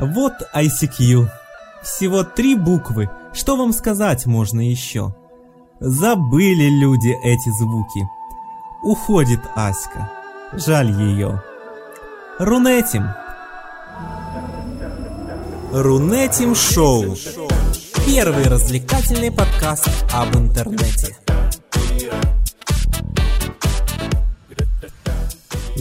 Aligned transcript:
Вот 0.00 0.32
ICQ. 0.54 1.28
Всего 1.82 2.24
три 2.24 2.54
буквы. 2.54 3.10
Что 3.34 3.56
вам 3.56 3.74
сказать 3.74 4.24
можно 4.24 4.60
еще? 4.60 5.14
Забыли 5.78 6.70
люди 6.70 7.14
эти 7.22 7.50
звуки. 7.58 8.08
Уходит 8.82 9.40
Аська. 9.54 10.10
Жаль 10.54 10.90
ее. 10.90 11.42
Рунетим. 12.38 13.08
Рунетим 15.70 16.54
Шоу. 16.54 17.14
Первый 18.06 18.44
развлекательный 18.44 19.30
подкаст 19.30 19.88
об 20.14 20.34
интернете. 20.34 21.14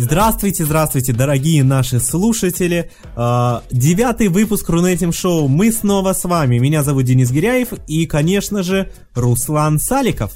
Здравствуйте, 0.02 0.64
здравствуйте, 0.64 1.12
дорогие 1.12 1.62
наши 1.62 2.00
слушатели. 2.00 2.90
А, 3.18 3.64
девятый 3.70 4.30
выпуск 4.30 4.70
Рунетим 4.70 5.12
Шоу. 5.12 5.50
Мы 5.50 5.74
снова 5.74 6.14
с 6.14 6.24
вами. 6.24 6.58
Меня 6.58 6.84
зовут 6.84 7.04
Денис 7.04 7.30
Гиряев 7.30 7.74
и, 7.86 8.06
конечно 8.06 8.64
же, 8.64 8.90
Руслан 9.14 9.78
Саликов. 9.78 10.32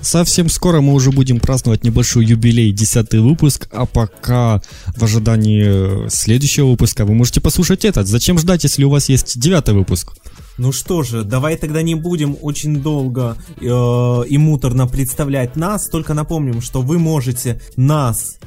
Совсем 0.00 0.48
скоро 0.48 0.80
мы 0.80 0.94
уже 0.94 1.12
будем 1.12 1.38
праздновать 1.38 1.84
небольшой 1.84 2.24
юбилей, 2.24 2.72
десятый 2.72 3.20
выпуск, 3.20 3.68
а 3.70 3.86
пока 3.86 4.60
в 4.96 5.04
ожидании 5.04 6.08
следующего 6.08 6.70
выпуска 6.70 7.04
вы 7.04 7.14
можете 7.14 7.40
послушать 7.40 7.84
этот. 7.84 8.08
Зачем 8.08 8.38
ждать, 8.38 8.64
если 8.64 8.82
у 8.82 8.90
вас 8.90 9.08
есть 9.08 9.38
девятый 9.38 9.74
выпуск? 9.74 10.14
Ну 10.58 10.72
что 10.72 11.04
же, 11.04 11.22
давай 11.22 11.56
тогда 11.56 11.80
не 11.82 11.94
будем 11.94 12.36
очень 12.42 12.82
долго 12.82 13.36
э, 13.60 13.64
и 13.64 14.36
муторно 14.36 14.88
представлять 14.88 15.54
нас, 15.54 15.88
только 15.88 16.12
напомним, 16.12 16.60
что 16.60 16.82
вы 16.82 16.98
можете 16.98 17.60
нас 17.76 18.40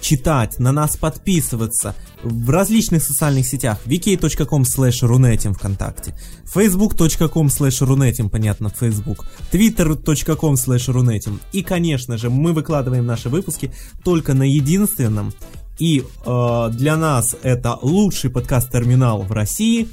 читать, 0.00 0.58
на 0.58 0.72
нас 0.72 0.96
подписываться 0.96 1.94
в 2.22 2.50
различных 2.50 3.02
социальных 3.02 3.46
сетях. 3.46 3.78
vk.com 3.86 4.62
slash 4.62 5.02
runetim 5.02 5.54
ВКонтакте, 5.54 6.14
facebook.com 6.44 7.48
slash 7.48 7.86
runetim, 7.86 8.28
понятно, 8.28 8.68
Facebook, 8.68 9.24
twitter.com 9.52 10.54
slash 10.54 10.88
runetim. 10.88 11.40
И, 11.52 11.62
конечно 11.62 12.18
же, 12.18 12.30
мы 12.30 12.52
выкладываем 12.52 13.06
наши 13.06 13.28
выпуски 13.28 13.72
только 14.04 14.34
на 14.34 14.44
единственном 14.44 15.32
и 15.78 16.04
э, 16.24 16.70
для 16.72 16.96
нас 16.96 17.36
это 17.42 17.78
лучший 17.82 18.30
подкаст-терминал 18.30 19.22
в 19.22 19.32
России 19.32 19.88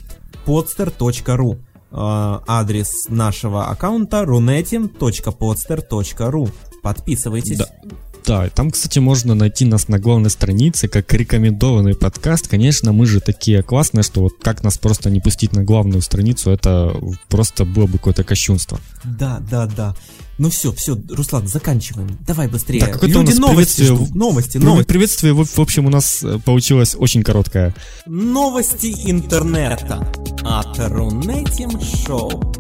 podster.ru. 0.45 1.59
Э, 1.91 2.39
адрес 2.47 3.07
нашего 3.09 3.67
аккаунта 3.67 4.23
runetim.podster.ru. 4.23 6.49
Подписывайтесь. 6.83 7.57
Да. 7.57 7.67
Да, 8.31 8.47
там, 8.47 8.71
кстати, 8.71 8.97
можно 8.99 9.35
найти 9.35 9.65
нас 9.65 9.89
на 9.89 9.99
главной 9.99 10.29
странице 10.29 10.87
как 10.87 11.11
рекомендованный 11.13 11.95
подкаст. 11.95 12.47
Конечно, 12.47 12.93
мы 12.93 13.05
же 13.05 13.19
такие 13.19 13.61
классные, 13.61 14.03
что 14.03 14.21
вот 14.21 14.35
как 14.41 14.63
нас 14.63 14.77
просто 14.77 15.09
не 15.09 15.19
пустить 15.19 15.51
на 15.51 15.65
главную 15.65 16.01
страницу, 16.01 16.49
это 16.49 16.95
просто 17.27 17.65
было 17.65 17.87
бы 17.87 17.97
какое-то 17.97 18.23
кощунство. 18.23 18.79
Да, 19.03 19.41
да, 19.51 19.65
да. 19.65 19.95
Ну 20.37 20.49
все, 20.49 20.71
все, 20.71 20.97
Руслан, 21.09 21.45
заканчиваем. 21.49 22.17
Давай 22.25 22.47
быстрее. 22.47 22.79
Да, 22.79 23.05
Люди 23.05 23.17
у 23.17 23.21
нас 23.23 23.37
новости, 23.37 23.81
приветствие- 23.81 24.15
новости, 24.15 24.57
новости. 24.59 24.87
Приветствие, 24.87 25.33
в 25.33 25.43
в 25.45 25.59
общем, 25.59 25.85
у 25.87 25.89
нас 25.89 26.23
э, 26.23 26.39
получилось 26.39 26.95
очень 26.97 27.23
короткое. 27.23 27.75
Новости 28.05 28.95
интернета 29.09 30.07
от 30.43 30.79
Рунетим 30.79 31.71
Шоу. 31.81 32.53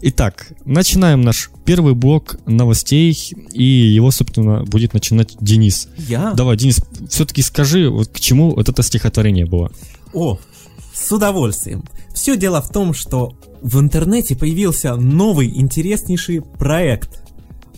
Итак, 0.00 0.52
начинаем 0.64 1.22
наш 1.22 1.50
первый 1.64 1.94
блок 1.94 2.38
новостей, 2.46 3.16
и 3.52 3.62
его, 3.64 4.10
собственно, 4.10 4.64
будет 4.64 4.94
начинать 4.94 5.36
Денис. 5.40 5.88
Я? 5.96 6.32
Давай, 6.32 6.56
Денис, 6.56 6.80
все-таки 7.08 7.42
скажи, 7.42 7.90
вот 7.90 8.08
к 8.08 8.20
чему 8.20 8.54
вот 8.54 8.68
это 8.68 8.82
стихотворение 8.82 9.44
было? 9.44 9.72
О, 10.12 10.38
с 10.94 11.10
удовольствием. 11.10 11.84
Все 12.14 12.36
дело 12.36 12.62
в 12.62 12.70
том, 12.70 12.94
что 12.94 13.34
в 13.60 13.80
интернете 13.80 14.36
появился 14.36 14.94
новый 14.94 15.48
интереснейший 15.48 16.42
проект. 16.42 17.22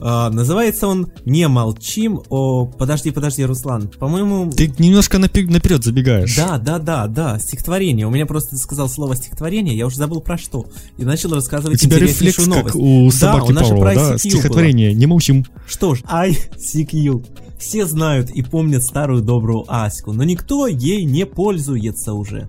А, 0.00 0.30
называется 0.30 0.86
он 0.86 1.12
«Не 1.24 1.46
молчим». 1.48 2.20
О, 2.30 2.66
подожди, 2.66 3.10
подожди, 3.10 3.44
Руслан. 3.44 3.88
По-моему... 3.88 4.50
Ты 4.50 4.72
немножко 4.78 5.18
напе- 5.18 5.50
наперед 5.50 5.84
забегаешь. 5.84 6.34
Да, 6.36 6.58
да, 6.58 6.78
да, 6.78 7.06
да, 7.06 7.38
стихотворение. 7.38 8.06
У 8.06 8.10
меня 8.10 8.26
просто 8.26 8.56
сказал 8.56 8.88
слово 8.88 9.16
стихотворение, 9.16 9.76
я 9.76 9.86
уже 9.86 9.96
забыл 9.96 10.20
про 10.20 10.38
что. 10.38 10.66
И 10.96 11.04
начал 11.04 11.32
У 11.32 11.34
рассказывать 11.34 11.80
тебя 11.80 11.98
рефлекс, 11.98 12.16
интереснейшую 12.20 12.64
как 12.64 12.74
новость. 12.74 12.76
у 12.76 13.10
Да, 13.10 13.16
собаки 13.16 13.52
у 13.52 13.54
же 13.54 13.60
Павлова, 13.60 13.94
да? 13.94 14.18
Стихотворение, 14.18 14.94
не 14.94 15.06
молчим. 15.06 15.44
Что 15.66 15.94
ж, 15.94 16.00
ICQ. 16.02 17.26
Все 17.58 17.84
знают 17.84 18.30
и 18.30 18.42
помнят 18.42 18.82
старую 18.82 19.20
добрую 19.20 19.64
Аську, 19.68 20.12
но 20.12 20.24
никто 20.24 20.66
ей 20.66 21.04
не 21.04 21.26
пользуется 21.26 22.14
уже. 22.14 22.48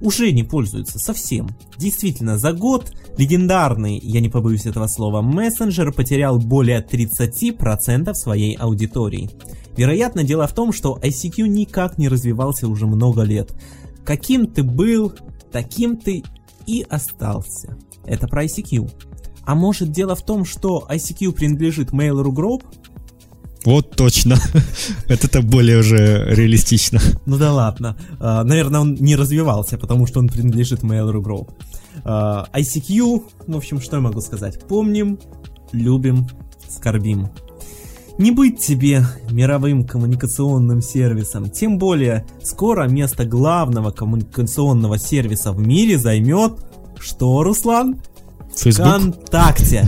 Уже 0.00 0.30
не 0.32 0.44
пользуется 0.44 0.98
совсем. 0.98 1.48
Действительно, 1.76 2.38
за 2.38 2.52
год 2.52 2.92
легендарный, 3.16 3.98
я 3.98 4.20
не 4.20 4.28
побоюсь 4.28 4.66
этого 4.66 4.86
слова, 4.86 5.22
мессенджер 5.22 5.92
потерял 5.92 6.38
более 6.38 6.80
30% 6.80 8.14
своей 8.14 8.54
аудитории. 8.54 9.30
Вероятно, 9.76 10.22
дело 10.22 10.46
в 10.46 10.54
том, 10.54 10.72
что 10.72 10.98
ICQ 11.02 11.48
никак 11.48 11.98
не 11.98 12.08
развивался 12.08 12.68
уже 12.68 12.86
много 12.86 13.22
лет. 13.22 13.54
Каким 14.04 14.46
ты 14.46 14.62
был, 14.62 15.12
таким 15.50 15.96
ты 15.96 16.22
и 16.66 16.84
остался. 16.88 17.76
Это 18.04 18.28
про 18.28 18.44
ICQ. 18.44 18.90
А 19.44 19.54
может 19.54 19.90
дело 19.90 20.14
в 20.14 20.24
том, 20.24 20.44
что 20.44 20.86
ICQ 20.90 21.32
принадлежит 21.32 21.90
Mail.ru 21.90 22.32
Group? 22.32 22.64
Вот 23.64 23.96
точно. 23.96 24.36
Это-то 25.08 25.42
более 25.42 25.78
уже 25.78 26.26
реалистично. 26.34 27.00
Ну 27.26 27.36
да 27.38 27.52
ладно. 27.52 27.96
А, 28.20 28.44
наверное, 28.44 28.80
он 28.80 28.94
не 28.94 29.16
развивался, 29.16 29.78
потому 29.78 30.06
что 30.06 30.20
он 30.20 30.28
принадлежит 30.28 30.82
Mail.ru 30.82 31.22
Group. 31.22 31.50
А, 32.04 32.48
ICQ, 32.52 33.22
в 33.46 33.56
общем, 33.56 33.80
что 33.80 33.96
я 33.96 34.02
могу 34.02 34.20
сказать? 34.20 34.60
Помним, 34.66 35.18
любим, 35.72 36.28
скорбим. 36.68 37.28
Не 38.18 38.32
быть 38.32 38.58
тебе 38.58 39.04
мировым 39.30 39.84
коммуникационным 39.86 40.82
сервисом, 40.82 41.50
тем 41.50 41.78
более 41.78 42.26
скоро 42.42 42.88
место 42.88 43.24
главного 43.24 43.92
коммуникационного 43.92 44.98
сервиса 44.98 45.52
в 45.52 45.60
мире 45.60 45.98
займет 45.98 46.58
что, 47.00 47.42
Руслан? 47.42 48.00
Facebook. 48.56 48.88
ВКонтакте. 48.88 49.86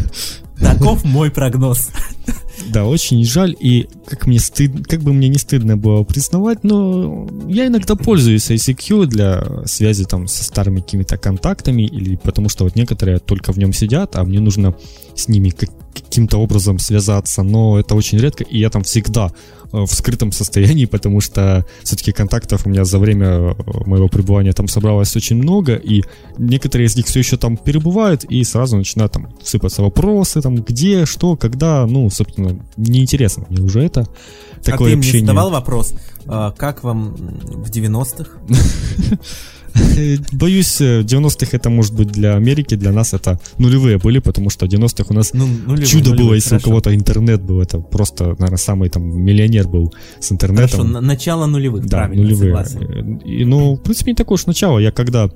Таков 0.59 1.05
мой 1.05 1.31
прогноз. 1.31 1.91
Да, 2.69 2.85
очень 2.85 3.25
жаль, 3.25 3.57
и 3.59 3.89
как 4.07 4.27
мне 4.27 4.39
стыд, 4.39 4.87
как 4.87 5.01
бы 5.01 5.13
мне 5.13 5.29
не 5.29 5.39
стыдно 5.39 5.77
было 5.77 6.05
признавать, 6.05 6.63
но 6.63 7.29
я 7.49 7.67
иногда 7.67 7.97
пользуюсь 7.97 8.51
ICQ 8.51 9.07
для 9.07 9.67
связи 9.67 10.05
там 10.05 10.27
со 10.27 10.45
старыми 10.45 10.81
какими-то 10.81 11.17
контактами, 11.17 11.83
или 11.83 12.17
потому 12.17 12.49
что 12.49 12.65
вот 12.65 12.77
некоторые 12.77 13.19
только 13.19 13.53
в 13.53 13.59
нем 13.59 13.73
сидят, 13.73 14.17
а 14.17 14.25
мне 14.25 14.41
нужно 14.41 14.75
с 15.15 15.29
ними 15.29 15.51
как- 15.51 15.71
каким-то 15.95 16.39
образом 16.39 16.79
связаться, 16.79 17.43
но 17.43 17.79
это 17.79 17.95
очень 17.95 18.19
редко, 18.19 18.45
и 18.45 18.59
я 18.59 18.71
там 18.71 18.83
всегда 18.83 19.33
э, 19.73 19.79
в 19.79 19.93
скрытом 19.93 20.33
состоянии, 20.33 20.85
потому 20.87 21.21
что 21.21 21.67
все-таки 21.83 22.13
контактов 22.13 22.67
у 22.67 22.69
меня 22.71 22.85
за 22.85 22.99
время 22.99 23.27
э, 23.29 23.55
моего 23.87 24.09
пребывания 24.09 24.53
там 24.53 24.69
собралось 24.69 25.15
очень 25.17 25.37
много, 25.37 25.75
и 25.75 26.03
некоторые 26.39 26.87
из 26.87 26.97
них 26.97 27.07
все 27.07 27.21
еще 27.21 27.37
там 27.37 27.57
перебывают, 27.57 28.25
и 28.25 28.43
сразу 28.45 28.77
начинают 28.77 29.13
там 29.13 29.29
сыпаться 29.43 29.83
вопросы, 29.83 30.41
там 30.41 30.57
где, 30.57 31.07
что, 31.07 31.37
когда, 31.37 31.87
ну, 31.87 32.11
собственно, 32.11 32.59
неинтересно 32.77 33.47
мне 33.49 33.63
уже 33.63 33.83
это. 33.83 34.03
а 34.03 34.65
Такое 34.65 34.93
ты 34.93 34.97
мне 34.97 35.21
задавал 35.21 35.51
вопрос, 35.51 35.95
а, 36.27 36.53
как 36.53 36.85
вам 36.85 37.15
в 37.15 37.71
90-х? 37.71 38.31
Боюсь, 40.33 40.81
э, 40.81 41.01
в 41.01 41.05
90-х 41.05 41.49
это 41.57 41.71
может 41.71 41.95
быть 41.95 42.09
для 42.09 42.35
Америки, 42.37 42.75
для 42.77 42.93
нас 42.93 43.15
это 43.15 43.39
нулевые 43.59 43.99
были, 43.99 44.19
потому 44.19 44.51
что 44.51 44.67
в 44.67 44.69
90-х 44.69 45.05
у 45.09 45.15
нас 45.15 45.33
Ну, 45.35 45.47
нулевые, 45.47 45.87
чудо 45.87 46.11
было, 46.11 46.15
нулевые, 46.17 46.37
если 46.37 46.49
у 46.49 46.51
хорошо. 46.59 46.65
кого-то 46.71 46.95
интернет 46.95 47.43
был, 47.43 47.61
это 47.61 47.79
просто, 47.81 48.25
наверное, 48.39 48.57
самый 48.57 48.89
там 48.89 49.03
миллионер 49.23 49.69
был 49.69 49.93
с 50.21 50.33
интернетом. 50.33 50.69
Хорошо, 50.71 50.85
на- 50.85 51.01
начало 51.01 51.47
нулевых, 51.47 51.87
Да, 51.87 51.99
правильно, 51.99 52.23
нулевые. 52.23 52.65
согласен. 52.65 53.17
И, 53.19 53.45
ну, 53.45 53.75
в 53.75 53.79
принципе, 53.83 54.11
не 54.13 54.17
такое 54.17 54.35
уж 54.37 54.47
начало. 54.47 54.79
Я 54.79 54.91
когда 54.93 55.29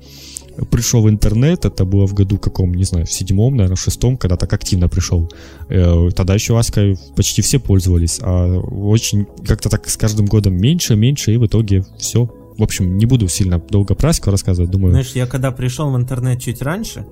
пришел 0.71 1.01
в 1.01 1.09
интернет, 1.09 1.65
это 1.65 1.83
было 1.83 2.07
в 2.07 2.13
году 2.13 2.37
каком, 2.37 2.73
не 2.73 2.85
знаю, 2.85 3.05
в 3.05 3.11
седьмом, 3.11 3.55
наверное, 3.57 3.75
в 3.75 3.81
шестом, 3.81 4.15
когда 4.17 4.37
так 4.37 4.53
активно 4.53 4.87
пришел. 4.87 5.29
Э, 5.69 6.09
Тогда 6.15 6.33
еще 6.33 6.57
Аськой 6.57 6.97
почти 7.15 7.41
все 7.41 7.59
пользовались, 7.59 8.19
а 8.21 8.57
очень 8.59 9.25
как-то 9.45 9.69
так 9.69 9.89
с 9.89 9.97
каждым 9.97 10.27
годом 10.27 10.55
меньше, 10.55 10.95
меньше, 10.95 11.33
и 11.33 11.37
в 11.37 11.45
итоге 11.45 11.83
все. 11.97 12.29
В 12.57 12.63
общем, 12.63 12.97
не 12.97 13.05
буду 13.05 13.27
сильно 13.27 13.59
долго 13.59 13.95
про 13.95 14.09
Аську 14.09 14.31
рассказывать, 14.31 14.71
думаю. 14.71 14.91
Знаешь, 14.91 15.11
я 15.11 15.27
когда 15.27 15.51
пришел 15.51 15.91
в 15.91 15.95
интернет 15.95 16.41
чуть 16.41 16.61
раньше, 16.61 17.05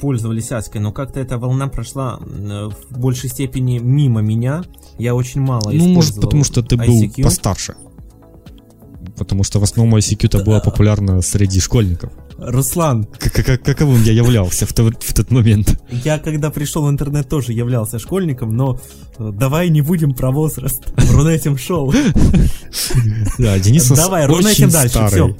пользовались 0.00 0.50
Аськой, 0.50 0.80
но 0.80 0.92
как-то 0.92 1.20
эта 1.20 1.38
волна 1.38 1.68
прошла 1.68 2.18
э, 2.20 2.68
в 2.88 2.98
большей 2.98 3.28
степени 3.28 3.78
мимо 3.78 4.22
меня. 4.22 4.64
Я 4.98 5.14
очень 5.14 5.42
мало 5.42 5.70
ну, 5.70 5.88
может, 5.88 6.16
потому 6.16 6.44
что 6.44 6.62
ты 6.62 6.76
был 6.76 7.02
ICQ. 7.04 7.22
постарше. 7.22 7.74
Потому 9.16 9.44
что 9.44 9.60
в 9.60 9.62
основном 9.62 9.96
ICQ-то 9.98 10.42
было 10.42 10.60
популярно 10.60 11.20
среди 11.20 11.60
школьников. 11.60 12.10
Руслан. 12.40 13.04
Каковым 13.04 14.02
я 14.02 14.12
являлся 14.12 14.66
в, 14.66 14.72
в 14.72 15.14
тот 15.14 15.30
момент? 15.30 15.80
Я, 15.90 16.18
когда 16.18 16.50
пришел 16.50 16.86
в 16.86 16.90
интернет, 16.90 17.28
тоже 17.28 17.52
являлся 17.52 17.98
школьником, 17.98 18.56
но 18.56 18.80
э, 19.18 19.30
давай 19.32 19.68
не 19.68 19.82
будем 19.82 20.14
про 20.14 20.30
возраст. 20.30 20.82
Рунетим 21.12 21.58
шоу. 21.58 21.92
Да, 23.38 23.58
Денис 23.58 23.88
Давай, 23.88 24.26
рунетим 24.26 24.70
дальше, 24.70 25.06
все. 25.08 25.36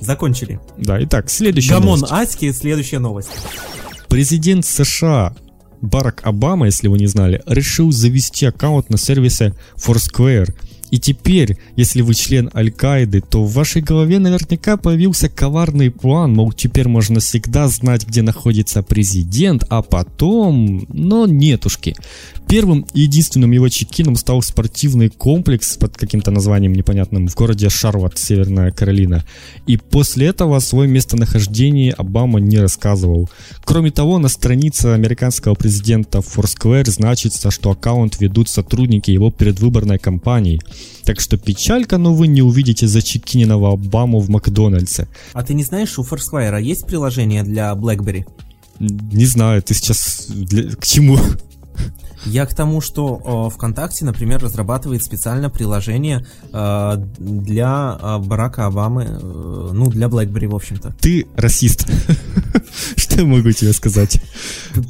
Закончили. 0.00 0.60
Да, 0.76 1.02
итак, 1.02 1.30
следующая 1.30 1.74
Гамон 1.74 2.00
новость. 2.00 2.12
Аськи, 2.12 2.52
следующая 2.52 2.98
новость. 2.98 3.30
Президент 4.08 4.64
США 4.64 5.34
Барак 5.80 6.22
Обама, 6.24 6.66
если 6.66 6.88
вы 6.88 6.98
не 6.98 7.06
знали, 7.06 7.42
решил 7.46 7.92
завести 7.92 8.46
аккаунт 8.46 8.90
на 8.90 8.98
сервисе 8.98 9.54
Foursquare– 9.76 10.54
и 10.90 10.98
теперь, 10.98 11.58
если 11.74 12.02
вы 12.02 12.14
член 12.14 12.50
Аль-Каиды, 12.54 13.20
то 13.20 13.44
в 13.44 13.52
вашей 13.52 13.82
голове 13.82 14.18
наверняка 14.18 14.76
появился 14.76 15.28
коварный 15.28 15.90
план, 15.90 16.34
мол, 16.34 16.52
теперь 16.52 16.88
можно 16.88 17.20
всегда 17.20 17.68
знать, 17.68 18.06
где 18.06 18.22
находится 18.22 18.82
президент, 18.82 19.64
а 19.68 19.82
потом... 19.82 20.86
Но 20.88 21.26
нетушки. 21.26 21.94
Первым 22.48 22.86
и 22.94 23.00
единственным 23.00 23.50
его 23.50 23.68
чекином 23.68 24.14
стал 24.14 24.40
спортивный 24.42 25.08
комплекс 25.08 25.76
под 25.76 25.96
каким-то 25.96 26.30
названием 26.30 26.72
непонятным 26.72 27.26
в 27.26 27.34
городе 27.34 27.68
Шарлотт, 27.68 28.18
Северная 28.18 28.70
Каролина. 28.70 29.24
И 29.66 29.76
после 29.76 30.28
этого 30.28 30.56
о 30.56 30.60
своем 30.60 30.92
местонахождении 30.92 31.94
Обама 31.96 32.38
не 32.38 32.58
рассказывал. 32.58 33.28
Кроме 33.64 33.90
того, 33.90 34.18
на 34.18 34.28
странице 34.28 34.86
американского 34.86 35.54
президента 35.54 36.18
Foursquare 36.18 36.88
значится, 36.88 37.50
что 37.50 37.72
аккаунт 37.72 38.20
ведут 38.20 38.48
сотрудники 38.48 39.10
его 39.10 39.30
предвыборной 39.30 39.98
кампании. 39.98 40.60
Так 41.04 41.20
что 41.20 41.36
печалька, 41.36 41.98
но 41.98 42.14
вы 42.14 42.26
не 42.26 42.42
увидите 42.42 42.86
зачекиненного 42.86 43.72
Обаму 43.72 44.20
в 44.20 44.28
Макдональдсе. 44.28 45.08
А 45.32 45.42
ты 45.42 45.54
не 45.54 45.62
знаешь, 45.62 45.98
у 45.98 46.02
Foursquare 46.02 46.60
есть 46.62 46.86
приложение 46.86 47.42
для 47.42 47.72
BlackBerry? 47.72 48.26
Не 48.80 49.24
знаю, 49.24 49.62
ты 49.62 49.74
сейчас 49.74 50.26
для... 50.28 50.70
к 50.70 50.84
чему? 50.86 51.18
Я 52.24 52.46
к 52.46 52.54
тому, 52.54 52.80
что 52.80 53.48
э, 53.50 53.54
ВКонтакте, 53.54 54.04
например, 54.04 54.42
разрабатывает 54.42 55.02
специальное 55.02 55.50
приложение 55.50 56.26
э, 56.52 56.92
для 57.18 57.98
э, 58.00 58.18
Барака 58.18 58.66
Обамы, 58.66 59.04
э, 59.04 59.70
ну, 59.72 59.90
для 59.90 60.06
BlackBerry, 60.06 60.48
в 60.48 60.54
общем-то. 60.54 60.94
Ты 61.00 61.26
расист. 61.36 61.86
Что 62.96 63.20
я 63.20 63.26
могу 63.26 63.50
тебе 63.52 63.72
сказать? 63.72 64.20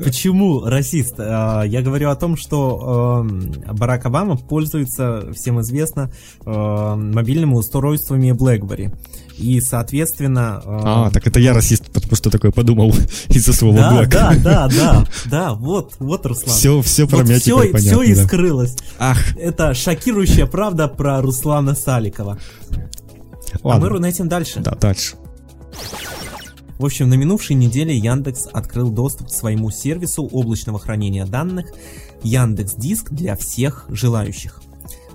Почему 0.03 0.65
расист? 0.65 1.19
Э, 1.19 1.63
я 1.67 1.83
говорю 1.83 2.11
о 2.11 2.17
том, 2.17 2.37
что 2.37 3.27
э, 3.29 3.73
Барак 3.73 4.07
Обама 4.07 4.37
пользуется, 4.37 5.33
всем 5.35 5.61
известно, 5.61 6.11
э, 6.45 6.95
мобильными 6.95 7.55
устройствами 7.55 8.31
BlackBerry. 8.31 8.93
И, 9.39 9.61
соответственно... 9.61 10.63
Э, 10.65 10.81
а, 10.85 11.11
так 11.11 11.27
это 11.27 11.41
я 11.41 11.53
расист, 11.53 11.91
потому 11.93 12.17
что 12.17 12.31
такое 12.31 12.51
подумал 12.51 12.95
из-за 13.29 13.53
своего 13.53 13.79
да, 13.79 13.91
блока. 13.91 14.09
Да, 14.09 14.35
да, 14.35 14.69
да, 14.69 15.07
да, 15.27 15.55
вот, 15.55 15.95
вот, 15.99 16.25
Руслан. 16.25 16.57
Все, 16.57 16.81
все 16.83 17.07
про 17.07 17.19
вот 17.19 17.27
меня 17.27 17.39
все, 17.39 17.59
теперь 17.59 17.73
понятно. 17.73 18.03
Все 18.03 18.13
и 18.13 18.15
да. 18.15 18.25
скрылось. 18.25 18.77
Ах. 18.99 19.37
Это 19.37 19.75
шокирующая 19.75 20.47
правда 20.47 20.89
про 20.89 21.21
Руслана 21.21 21.75
Саликова. 21.75 22.39
Ладно. 23.63 23.71
А 23.73 23.79
мы 23.79 23.89
рунетим 23.89 24.29
дальше. 24.29 24.61
Да, 24.61 24.75
дальше. 24.75 25.17
В 26.79 26.85
общем, 26.85 27.09
на 27.09 27.15
минувшей 27.15 27.57
неделе 27.57 27.97
Яндекс 27.97 28.49
открыл 28.53 28.91
доступ 28.91 29.29
к 29.29 29.33
своему 29.33 29.71
сервису 29.71 30.25
облачного 30.25 30.79
хранения 30.79 31.25
данных 31.25 31.67
Яндекс 32.23 32.75
Диск 32.75 33.11
для 33.11 33.37
всех 33.37 33.87
желающих. 33.89 34.61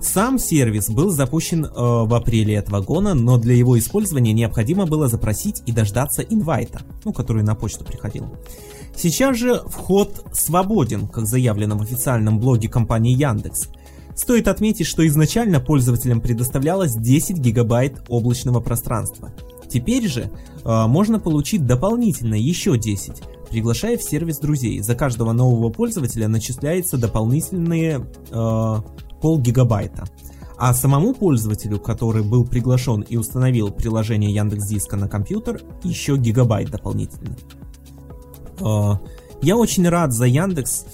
Сам 0.01 0.39
сервис 0.39 0.89
был 0.89 1.11
запущен 1.11 1.63
э, 1.63 1.69
в 1.69 2.13
апреле 2.15 2.55
этого 2.55 2.81
года, 2.81 3.13
но 3.13 3.37
для 3.37 3.53
его 3.53 3.77
использования 3.77 4.33
необходимо 4.33 4.87
было 4.87 5.07
запросить 5.07 5.61
и 5.67 5.71
дождаться 5.71 6.23
инвайта, 6.23 6.81
ну, 7.05 7.13
который 7.13 7.43
на 7.43 7.53
почту 7.53 7.85
приходил. 7.85 8.25
Сейчас 8.95 9.37
же 9.37 9.61
вход 9.67 10.25
свободен, 10.33 11.07
как 11.07 11.27
заявлено 11.27 11.77
в 11.77 11.83
официальном 11.83 12.39
блоге 12.39 12.67
компании 12.67 13.15
Яндекс. 13.15 13.69
Стоит 14.15 14.47
отметить, 14.47 14.87
что 14.87 15.05
изначально 15.07 15.59
пользователям 15.59 16.19
предоставлялось 16.19 16.95
10 16.95 17.37
гигабайт 17.37 18.03
облачного 18.09 18.59
пространства. 18.59 19.31
Теперь 19.69 20.07
же 20.07 20.31
э, 20.63 20.87
можно 20.87 21.19
получить 21.19 21.67
дополнительно 21.67 22.35
еще 22.35 22.75
10, 22.75 23.21
приглашая 23.51 23.97
в 23.97 24.03
сервис 24.03 24.39
друзей. 24.39 24.81
За 24.81 24.95
каждого 24.95 25.31
нового 25.31 25.69
пользователя 25.69 26.27
начисляется 26.27 26.97
дополнительные 26.97 28.05
э, 28.31 28.75
пол 29.21 29.39
гигабайта. 29.39 30.05
А 30.57 30.73
самому 30.75 31.15
пользователю, 31.15 31.79
который 31.79 32.23
был 32.23 32.45
приглашен 32.45 33.01
и 33.01 33.17
установил 33.17 33.71
приложение 33.71 34.31
Яндекс 34.31 34.67
Диска 34.67 34.95
на 34.95 35.07
компьютер, 35.07 35.61
еще 35.83 36.17
гигабайт 36.17 36.69
дополнительно. 36.69 37.35
А, 38.59 38.99
я 39.41 39.57
очень 39.57 39.89
рад 39.89 40.13
за 40.13 40.25
Яндекс, 40.25 40.85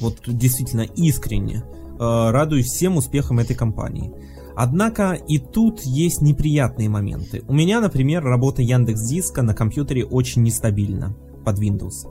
вот 0.00 0.20
действительно 0.26 0.86
искренне, 0.96 1.64
а, 1.98 2.32
радуюсь 2.32 2.68
всем 2.68 2.96
успехам 2.96 3.40
этой 3.40 3.54
компании. 3.54 4.10
Однако 4.56 5.12
и 5.12 5.38
тут 5.38 5.82
есть 5.82 6.22
неприятные 6.22 6.88
моменты. 6.88 7.44
У 7.46 7.52
меня, 7.52 7.80
например, 7.80 8.24
работа 8.24 8.62
Яндекс 8.62 9.02
Диска 9.02 9.42
на 9.42 9.52
компьютере 9.52 10.06
очень 10.06 10.42
нестабильна 10.42 11.14
под 11.44 11.58
Windows. 11.58 12.08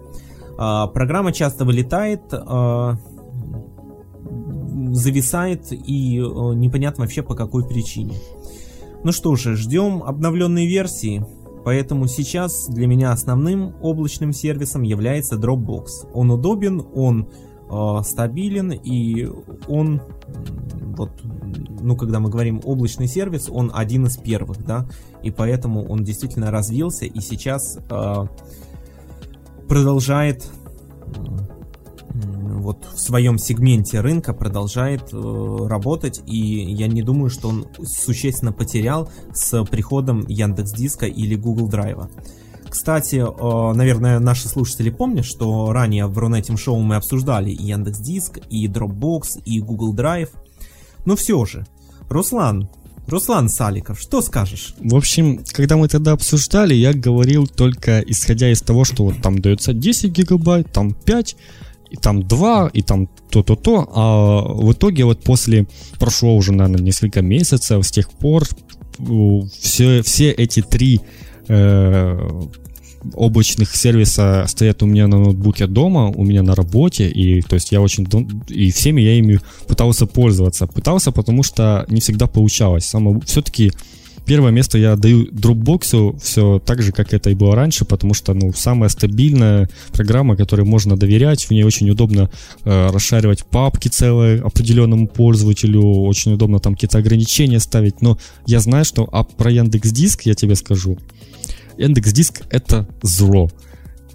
А, 0.60 0.86
программа 0.86 1.32
часто 1.32 1.66
вылетает, 1.66 2.22
зависает 4.94 5.72
и 5.72 6.20
э, 6.20 6.54
непонятно 6.56 7.04
вообще 7.04 7.24
по 7.24 7.36
какой 7.36 7.68
причине. 7.68 8.16
Ну 9.04 9.12
что 9.12 9.36
же, 9.36 9.56
ждем 9.56 10.04
обновленной 10.04 10.68
версии. 10.68 11.26
Поэтому 11.64 12.08
сейчас 12.08 12.68
для 12.68 12.88
меня 12.88 13.12
основным 13.12 13.76
облачным 13.82 14.34
сервисом 14.34 14.82
является 14.82 15.36
Dropbox. 15.36 16.10
Он 16.14 16.32
удобен, 16.32 16.86
он 16.96 17.30
э, 17.70 18.02
стабилен 18.04 18.72
и 18.72 19.28
он, 19.68 20.02
вот, 20.96 21.12
ну 21.82 21.96
когда 21.96 22.20
мы 22.20 22.30
говорим 22.30 22.62
облачный 22.64 23.08
сервис, 23.08 23.50
он 23.50 23.72
один 23.74 24.08
из 24.08 24.18
первых, 24.18 24.66
да, 24.66 24.88
и 25.22 25.32
поэтому 25.32 25.86
он 25.86 26.04
действительно 26.04 26.50
развился 26.50 27.06
и 27.06 27.20
сейчас 27.20 27.78
э, 27.90 28.26
продолжает 29.68 30.50
вот 32.14 32.86
в 32.94 33.00
своем 33.00 33.38
сегменте 33.38 34.02
рынка 34.02 34.34
продолжает 34.34 35.14
э, 35.14 35.68
работать, 35.68 36.22
и 36.26 36.38
я 36.38 36.88
не 36.88 37.02
думаю, 37.02 37.30
что 37.30 37.50
он 37.50 37.68
существенно 37.84 38.52
потерял 38.52 39.10
с 39.34 39.64
приходом 39.66 40.26
Яндекс 40.28 40.74
Диска 40.74 41.06
или 41.06 41.36
Google 41.36 41.68
Драйва. 41.68 42.10
Кстати, 42.70 43.16
э, 43.16 43.74
наверное, 43.74 44.20
наши 44.20 44.48
слушатели 44.48 44.90
помнят, 44.90 45.26
что 45.26 45.72
ранее 45.72 46.08
в 46.08 46.18
Рунетим 46.18 46.58
шоу 46.58 46.80
мы 46.80 46.96
обсуждали 46.96 47.52
и 47.52 47.64
Яндекс 47.64 48.00
Диск, 48.00 48.40
и 48.50 48.68
Dropbox, 48.68 49.42
и 49.46 49.60
Google 49.60 49.96
Drive. 49.96 50.30
Но 51.06 51.16
все 51.16 51.44
же, 51.46 51.66
Руслан, 52.10 52.70
Руслан 53.08 53.50
Саликов, 53.50 54.00
что 54.00 54.22
скажешь? 54.22 54.76
В 54.80 54.96
общем, 54.96 55.44
когда 55.52 55.78
мы 55.78 55.88
тогда 55.88 56.12
обсуждали, 56.12 56.76
я 56.76 56.94
говорил 56.94 57.48
только 57.48 58.02
исходя 58.02 58.52
из 58.52 58.62
того, 58.62 58.86
что 58.86 59.06
вот 59.06 59.22
там 59.22 59.40
дается 59.40 59.74
10 59.74 60.12
гигабайт, 60.12 60.72
там 60.72 60.94
5, 60.94 61.36
и 61.90 61.96
там 61.96 62.24
два, 62.24 62.70
и 62.72 62.82
там 62.82 63.08
то-то-то, 63.30 63.88
а 63.94 64.42
в 64.42 64.72
итоге 64.74 65.06
вот 65.06 65.24
после, 65.24 65.68
прошло 66.00 66.36
уже, 66.36 66.52
наверное, 66.52 66.84
несколько 66.84 67.22
месяцев, 67.22 67.86
с 67.86 67.92
тех 67.92 68.10
пор 68.12 68.46
все, 69.60 70.02
все 70.04 70.32
эти 70.32 70.62
три 70.62 71.02
э, 71.48 72.42
облачных 73.14 73.76
сервиса 73.76 74.46
стоят 74.48 74.84
у 74.84 74.86
меня 74.86 75.08
на 75.08 75.18
ноутбуке 75.18 75.68
дома, 75.68 76.08
у 76.08 76.24
меня 76.24 76.44
на 76.44 76.56
работе, 76.56 77.08
и 77.10 77.42
то 77.42 77.56
есть 77.56 77.72
я 77.72 77.82
очень 77.82 78.08
и 78.50 78.72
всеми 78.72 79.02
я 79.02 79.14
ими 79.18 79.40
пытался 79.68 80.06
пользоваться. 80.06 80.68
Пытался, 80.68 81.12
потому 81.12 81.44
что 81.44 81.86
не 81.90 82.02
всегда 82.02 82.28
получалось. 82.28 82.86
Само, 82.86 83.20
все-таки 83.22 83.72
первое 84.30 84.52
место 84.52 84.78
я 84.78 84.96
даю 84.96 85.26
Dropbox 85.32 86.20
все 86.20 86.60
так 86.60 86.84
же, 86.84 86.92
как 86.92 87.16
это 87.16 87.32
и 87.32 87.34
было 87.34 87.56
раньше, 87.56 87.84
потому 87.84 88.14
что, 88.14 88.36
ну, 88.36 88.54
самая 88.54 88.90
стабильная 88.90 89.68
программа, 89.92 90.36
которой 90.36 90.66
можно 90.66 90.96
доверять, 90.96 91.46
в 91.46 91.52
ней 91.52 91.64
очень 91.64 91.90
удобно 91.90 92.30
э, 92.64 92.92
расшаривать 92.92 93.44
папки 93.44 93.88
целые 93.88 94.40
определенному 94.42 95.08
пользователю, 95.08 95.82
очень 95.82 96.34
удобно 96.34 96.60
там 96.60 96.76
какие-то 96.76 97.00
ограничения 97.00 97.60
ставить, 97.60 98.04
но 98.04 98.20
я 98.46 98.60
знаю, 98.60 98.86
что 98.86 99.10
а 99.12 99.24
про 99.24 99.50
Яндекс 99.50 99.90
Диск 99.90 100.22
я 100.28 100.36
тебе 100.36 100.54
скажу, 100.54 101.00
Яндекс 101.80 102.14
Диск 102.14 102.44
это 102.52 102.88
зло. 103.02 103.50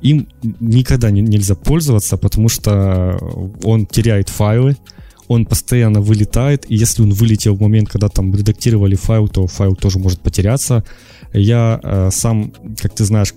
Им 0.00 0.28
никогда 0.60 1.10
не, 1.10 1.22
нельзя 1.22 1.56
пользоваться, 1.56 2.16
потому 2.18 2.48
что 2.48 3.18
он 3.64 3.86
теряет 3.86 4.28
файлы, 4.28 4.76
он 5.28 5.46
постоянно 5.46 6.00
вылетает, 6.00 6.70
и 6.70 6.76
если 6.76 7.02
он 7.02 7.12
вылетел 7.12 7.54
в 7.54 7.60
момент, 7.60 7.88
когда 7.88 8.08
там 8.08 8.34
редактировали 8.34 8.94
файл, 8.94 9.28
то 9.28 9.46
файл 9.46 9.74
тоже 9.74 9.98
может 9.98 10.20
потеряться. 10.20 10.84
Я 11.32 11.80
э, 11.82 12.10
сам, 12.12 12.52
как 12.80 12.94
ты 12.94 13.04
знаешь, 13.04 13.32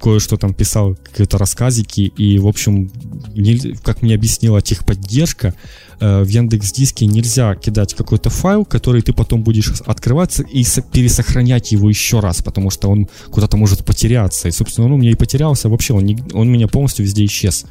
кое-что 0.00 0.36
там 0.36 0.54
писал, 0.54 0.94
какие-то 0.94 1.38
рассказики, 1.38 2.00
и, 2.02 2.38
в 2.38 2.46
общем, 2.46 2.90
не, 3.34 3.74
как 3.82 4.02
мне 4.02 4.14
объяснила 4.14 4.60
техподдержка, 4.60 5.54
э, 6.00 6.22
в 6.22 6.28
Яндекс 6.28 6.72
Диске 6.72 7.06
нельзя 7.06 7.54
кидать 7.54 7.94
какой-то 7.94 8.30
файл, 8.30 8.64
который 8.64 9.02
ты 9.02 9.12
потом 9.12 9.42
будешь 9.42 9.72
открываться 9.86 10.42
и 10.42 10.64
пересохранять 10.92 11.72
его 11.72 11.88
еще 11.88 12.20
раз, 12.20 12.42
потому 12.42 12.70
что 12.70 12.88
он 12.88 13.08
куда-то 13.30 13.56
может 13.56 13.84
потеряться. 13.84 14.48
И, 14.48 14.52
собственно, 14.52 14.86
он 14.86 14.92
у 14.92 14.96
меня 14.98 15.10
и 15.10 15.16
потерялся 15.16 15.68
вообще, 15.68 15.94
он, 15.94 16.04
не, 16.04 16.22
он 16.32 16.50
меня 16.50 16.68
полностью 16.68 17.04
везде 17.04 17.24
исчез. 17.24 17.66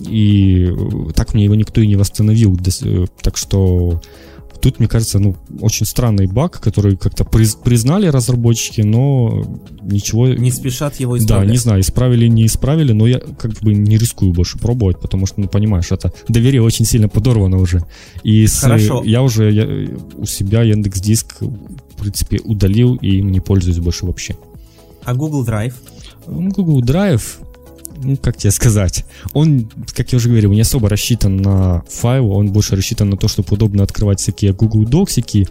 И 0.00 0.72
так 1.14 1.34
мне 1.34 1.44
его 1.44 1.54
никто 1.54 1.80
и 1.80 1.86
не 1.86 1.96
восстановил. 1.96 2.58
Э, 2.82 3.06
так 3.22 3.36
что 3.36 4.00
Тут, 4.60 4.80
мне 4.80 4.88
кажется, 4.88 5.20
ну, 5.20 5.36
очень 5.60 5.86
странный 5.86 6.26
баг, 6.26 6.60
который 6.60 6.96
как-то 6.96 7.24
приз, 7.24 7.54
признали 7.54 8.08
разработчики, 8.08 8.80
но 8.80 9.44
ничего... 9.82 10.28
Не 10.28 10.50
спешат 10.50 10.98
его 10.98 11.16
исправлять. 11.16 11.46
Да, 11.46 11.52
не 11.52 11.58
знаю, 11.58 11.80
исправили, 11.80 12.26
не 12.26 12.46
исправили, 12.46 12.92
но 12.92 13.06
я 13.06 13.20
как 13.20 13.52
бы 13.60 13.72
не 13.72 13.96
рискую 13.96 14.32
больше 14.32 14.58
пробовать, 14.58 14.98
потому 14.98 15.26
что, 15.26 15.40
ну, 15.40 15.48
понимаешь, 15.48 15.92
это 15.92 16.12
доверие 16.28 16.62
очень 16.62 16.84
сильно 16.84 17.08
подорвано 17.08 17.58
уже. 17.58 17.84
И 18.24 18.46
с, 18.48 18.58
Хорошо. 18.58 19.04
я 19.04 19.22
уже 19.22 19.52
я, 19.52 19.96
у 20.16 20.26
себя 20.26 20.62
Яндекс 20.62 21.00
Диск, 21.00 21.40
в 21.40 21.96
принципе, 21.96 22.40
удалил 22.42 22.96
и 22.96 23.18
им 23.18 23.30
не 23.30 23.40
пользуюсь 23.40 23.78
больше 23.78 24.06
вообще. 24.06 24.36
А 25.04 25.14
Google 25.14 25.46
Drive? 25.46 25.74
Google 26.26 26.82
Drive, 26.82 27.22
ну, 28.02 28.16
как 28.16 28.36
тебе 28.36 28.50
сказать, 28.50 29.04
он, 29.32 29.70
как 29.94 30.12
я 30.12 30.16
уже 30.16 30.28
говорил, 30.28 30.52
не 30.52 30.60
особо 30.60 30.88
рассчитан 30.88 31.36
на 31.36 31.82
файл, 31.88 32.32
он 32.32 32.52
больше 32.52 32.76
рассчитан 32.76 33.10
на 33.10 33.16
то, 33.16 33.28
чтобы 33.28 33.48
удобно 33.54 33.82
открывать 33.82 34.20
всякие 34.20 34.52
Google 34.52 34.84
Доксики. 34.84 35.46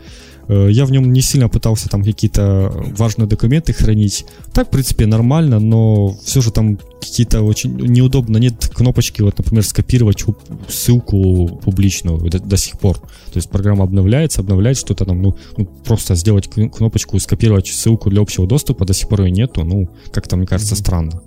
Э, 0.47 0.67
я 0.71 0.85
в 0.85 0.91
нем 0.91 1.11
не 1.11 1.21
сильно 1.21 1.49
пытался 1.49 1.89
там 1.89 2.03
какие-то 2.03 2.71
важные 2.97 3.27
документы 3.27 3.73
хранить. 3.73 4.25
Так, 4.53 4.67
в 4.67 4.71
принципе, 4.71 5.05
нормально, 5.05 5.59
но 5.59 6.17
все 6.23 6.41
же 6.41 6.51
там 6.51 6.79
какие-то 6.99 7.41
очень 7.41 7.75
неудобно. 7.75 8.37
Нет 8.37 8.69
кнопочки, 8.73 9.21
вот, 9.21 9.37
например, 9.37 9.63
скопировать 9.63 10.23
ссылку 10.67 11.59
публичную 11.63 12.19
до, 12.29 12.39
до 12.39 12.57
сих 12.57 12.79
пор. 12.79 12.97
То 12.97 13.35
есть 13.35 13.49
программа 13.49 13.83
обновляется, 13.83 14.41
обновляет 14.41 14.77
что-то 14.77 15.05
там, 15.05 15.21
ну, 15.21 15.35
ну, 15.57 15.65
просто 15.65 16.15
сделать 16.15 16.49
кнопочку, 16.49 17.19
скопировать 17.19 17.67
ссылку 17.67 18.09
для 18.09 18.21
общего 18.21 18.47
доступа, 18.47 18.85
до 18.85 18.93
сих 18.93 19.09
пор 19.09 19.21
ее 19.23 19.31
нету. 19.31 19.63
Ну, 19.63 19.89
как-то, 20.11 20.37
мне 20.37 20.47
кажется, 20.47 20.75
странно. 20.75 21.21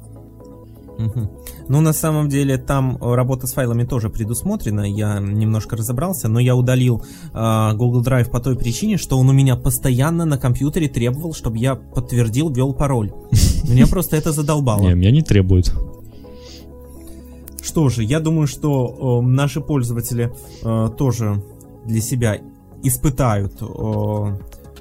Ну, 1.68 1.80
на 1.80 1.92
самом 1.92 2.28
деле, 2.28 2.58
там 2.58 2.98
э, 3.00 3.14
работа 3.14 3.46
с 3.46 3.52
файлами 3.52 3.84
тоже 3.84 4.10
предусмотрена. 4.10 4.82
Я 4.82 5.18
немножко 5.20 5.76
разобрался, 5.76 6.28
но 6.28 6.40
я 6.40 6.54
удалил 6.54 7.02
э, 7.32 7.72
Google 7.74 8.02
Drive 8.02 8.30
по 8.30 8.40
той 8.40 8.56
причине, 8.56 8.96
что 8.96 9.18
он 9.18 9.28
у 9.28 9.32
меня 9.32 9.56
постоянно 9.56 10.24
на 10.24 10.38
компьютере 10.38 10.88
требовал, 10.88 11.34
чтобы 11.34 11.58
я 11.58 11.74
подтвердил, 11.74 12.50
ввел 12.50 12.72
пароль. 12.72 13.12
Меня 13.68 13.86
просто 13.90 14.16
это 14.16 14.32
задолбало. 14.32 14.82
Не, 14.82 14.94
меня 14.94 15.10
не 15.10 15.22
требует. 15.22 15.72
Что 17.62 17.88
же, 17.88 18.02
я 18.02 18.20
думаю, 18.20 18.46
что 18.46 19.20
э, 19.22 19.26
наши 19.26 19.60
пользователи 19.60 20.32
э, 20.62 20.90
тоже 20.96 21.42
для 21.84 22.00
себя 22.00 22.38
испытают 22.82 23.52
э, 23.60 24.38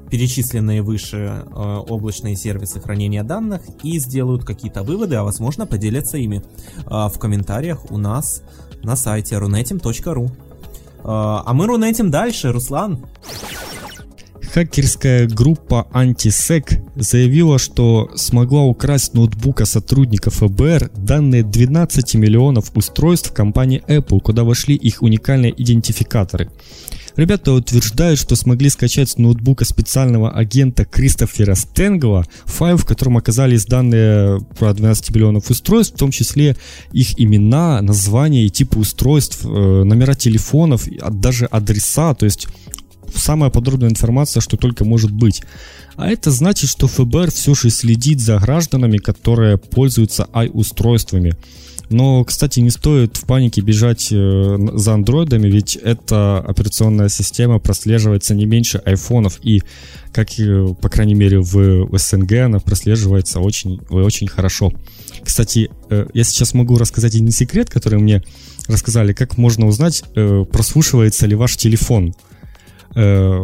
перечисленные 0.09 0.81
выше 0.81 1.17
э, 1.17 1.83
облачные 1.87 2.35
сервисы 2.35 2.79
хранения 2.79 3.23
данных 3.23 3.61
и 3.83 3.99
сделают 3.99 4.43
какие-то 4.45 4.83
выводы, 4.83 5.15
а 5.15 5.23
возможно 5.23 5.65
поделятся 5.65 6.17
ими 6.17 6.43
э, 6.77 6.89
в 6.89 7.17
комментариях 7.19 7.91
у 7.91 7.97
нас 7.97 8.41
на 8.83 8.95
сайте 8.95 9.35
runetim.ru. 9.35 10.27
Э, 10.27 10.31
а 11.03 11.53
мы 11.53 11.67
рунетим 11.67 12.11
дальше, 12.11 12.51
Руслан. 12.51 13.05
Хакерская 14.53 15.27
группа 15.27 15.87
Antisec 15.93 16.81
заявила, 16.99 17.57
что 17.57 18.11
смогла 18.15 18.63
украсть 18.63 19.13
ноутбука 19.13 19.65
сотрудников 19.65 20.35
ФБР 20.35 20.91
данные 20.95 21.43
12 21.43 22.15
миллионов 22.15 22.71
устройств 22.75 23.33
компании 23.33 23.83
Apple, 23.87 24.19
куда 24.19 24.43
вошли 24.43 24.75
их 24.75 25.01
уникальные 25.01 25.53
идентификаторы. 25.61 26.51
Ребята 27.15 27.51
утверждают, 27.51 28.19
что 28.19 28.35
смогли 28.35 28.69
скачать 28.69 29.09
с 29.09 29.17
ноутбука 29.17 29.65
специального 29.65 30.31
агента 30.31 30.85
Кристофера 30.85 31.55
Стенгова 31.55 32.25
файл, 32.45 32.77
в 32.77 32.85
котором 32.85 33.17
оказались 33.17 33.65
данные 33.65 34.39
про 34.57 34.73
12 34.73 35.13
миллионов 35.13 35.49
устройств, 35.49 35.95
в 35.95 35.99
том 35.99 36.11
числе 36.11 36.55
их 36.93 37.19
имена, 37.19 37.81
названия 37.81 38.45
и 38.45 38.49
типы 38.49 38.79
устройств, 38.79 39.43
э, 39.43 39.47
номера 39.47 40.13
телефонов, 40.13 40.87
даже 41.09 41.45
адреса, 41.45 42.13
то 42.13 42.25
есть 42.25 42.47
самая 43.15 43.49
подробная 43.49 43.89
информация, 43.89 44.41
что 44.41 44.57
только 44.57 44.85
может 44.85 45.11
быть. 45.11 45.43
А 45.95 46.09
это 46.09 46.31
значит, 46.31 46.69
что 46.69 46.87
ФБР 46.87 47.31
все 47.31 47.53
же 47.53 47.69
следит 47.69 48.19
за 48.19 48.37
гражданами, 48.37 48.97
которые 48.97 49.57
пользуются 49.57 50.27
i-устройствами. 50.33 51.35
Но, 51.89 52.23
кстати, 52.23 52.59
не 52.59 52.69
стоит 52.69 53.17
в 53.17 53.25
панике 53.25 53.61
бежать 53.61 54.09
э, 54.11 54.57
за 54.75 54.93
андроидами, 54.93 55.47
ведь 55.47 55.75
эта 55.75 56.37
операционная 56.37 57.09
система 57.09 57.57
прослеживается 57.57 58.35
не 58.35 58.45
меньше 58.45 58.77
айфонов, 58.85 59.39
и, 59.41 59.63
как, 60.13 60.29
по 60.81 60.89
крайней 60.89 61.15
мере, 61.15 61.39
в 61.39 61.97
СНГ 61.97 62.31
она 62.45 62.59
прослеживается 62.59 63.39
очень, 63.39 63.81
очень 63.89 64.27
хорошо. 64.27 64.71
Кстати, 65.23 65.71
э, 65.89 66.05
я 66.13 66.23
сейчас 66.23 66.53
могу 66.53 66.77
рассказать 66.77 67.15
один 67.15 67.31
секрет, 67.31 67.71
который 67.71 67.99
мне 67.99 68.23
рассказали, 68.67 69.13
как 69.13 69.37
можно 69.37 69.65
узнать, 69.67 70.03
э, 70.15 70.45
прослушивается 70.51 71.25
ли 71.25 71.35
ваш 71.35 71.57
телефон. 71.57 72.13
Э, 72.95 73.39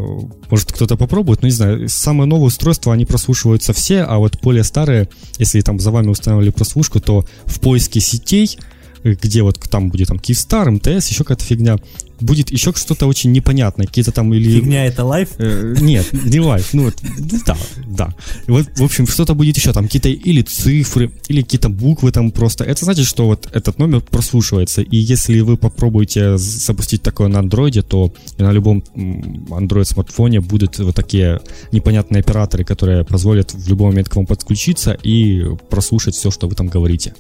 может 0.49 0.71
кто-то 0.71 0.97
попробует, 0.97 1.41
но 1.41 1.47
не 1.47 1.51
знаю, 1.53 1.87
самые 1.87 2.27
новые 2.27 2.47
устройства, 2.47 2.93
они 2.93 3.05
прослушиваются 3.05 3.73
все, 3.73 4.01
а 4.01 4.17
вот 4.17 4.41
более 4.41 4.63
старые, 4.63 5.07
если 5.37 5.61
там 5.61 5.79
за 5.79 5.91
вами 5.91 6.07
устанавливали 6.07 6.49
прослушку, 6.49 6.99
то 6.99 7.25
в 7.45 7.59
поиске 7.59 7.99
сетей, 7.99 8.57
э, 9.03 9.13
где 9.13 9.43
вот 9.43 9.59
там 9.69 9.89
будет 9.89 10.07
там 10.07 10.19
Киевстар, 10.19 10.71
МТС, 10.71 11.09
еще 11.09 11.23
какая-то 11.23 11.43
фигня, 11.43 11.77
будет 12.19 12.51
еще 12.51 12.73
что-то 12.73 13.07
очень 13.07 13.31
непонятное, 13.31 13.87
какие-то 13.87 14.11
там 14.11 14.33
или... 14.33 14.59
Фигня 14.59 14.85
это 14.85 15.03
лайф? 15.03 15.29
Э, 15.37 15.75
нет, 15.79 16.11
не 16.13 16.39
лайф, 16.39 16.73
ну 16.73 16.85
вот, 16.85 16.95
ну 17.01 17.39
да, 17.45 17.57
да. 17.87 18.15
И 18.47 18.51
вот, 18.51 18.67
в 18.77 18.83
общем, 18.83 19.07
что-то 19.07 19.33
будет 19.33 19.57
еще, 19.57 19.73
там 19.73 19.85
какие-то 19.85 20.09
или 20.09 20.41
цифры, 20.41 21.11
или 21.27 21.41
какие-то 21.41 21.69
буквы 21.69 22.11
там 22.11 22.31
просто. 22.31 22.63
Это 22.63 22.85
значит, 22.85 23.05
что 23.05 23.25
вот 23.27 23.49
этот 23.51 23.79
номер 23.79 24.01
прослушивается, 24.01 24.81
и 24.81 24.97
если 24.97 25.39
вы 25.41 25.57
попробуете 25.57 26.37
запустить 26.37 27.01
такое 27.01 27.27
на 27.27 27.39
андроиде, 27.39 27.81
то 27.81 28.13
на 28.37 28.51
любом 28.51 28.83
Android 28.95 29.85
смартфоне 29.85 30.41
будут 30.41 30.79
вот 30.79 30.95
такие 30.95 31.41
непонятные 31.71 32.21
операторы, 32.21 32.63
которые 32.63 33.03
позволят 33.03 33.53
в 33.53 33.69
любой 33.69 33.87
момент 33.87 34.09
к 34.09 34.15
вам 34.15 34.25
подключиться 34.25 34.91
и 34.91 35.43
прослушать 35.69 36.15
все, 36.15 36.31
что 36.31 36.47
вы 36.47 36.55
там 36.55 36.67
говорите. 36.67 37.13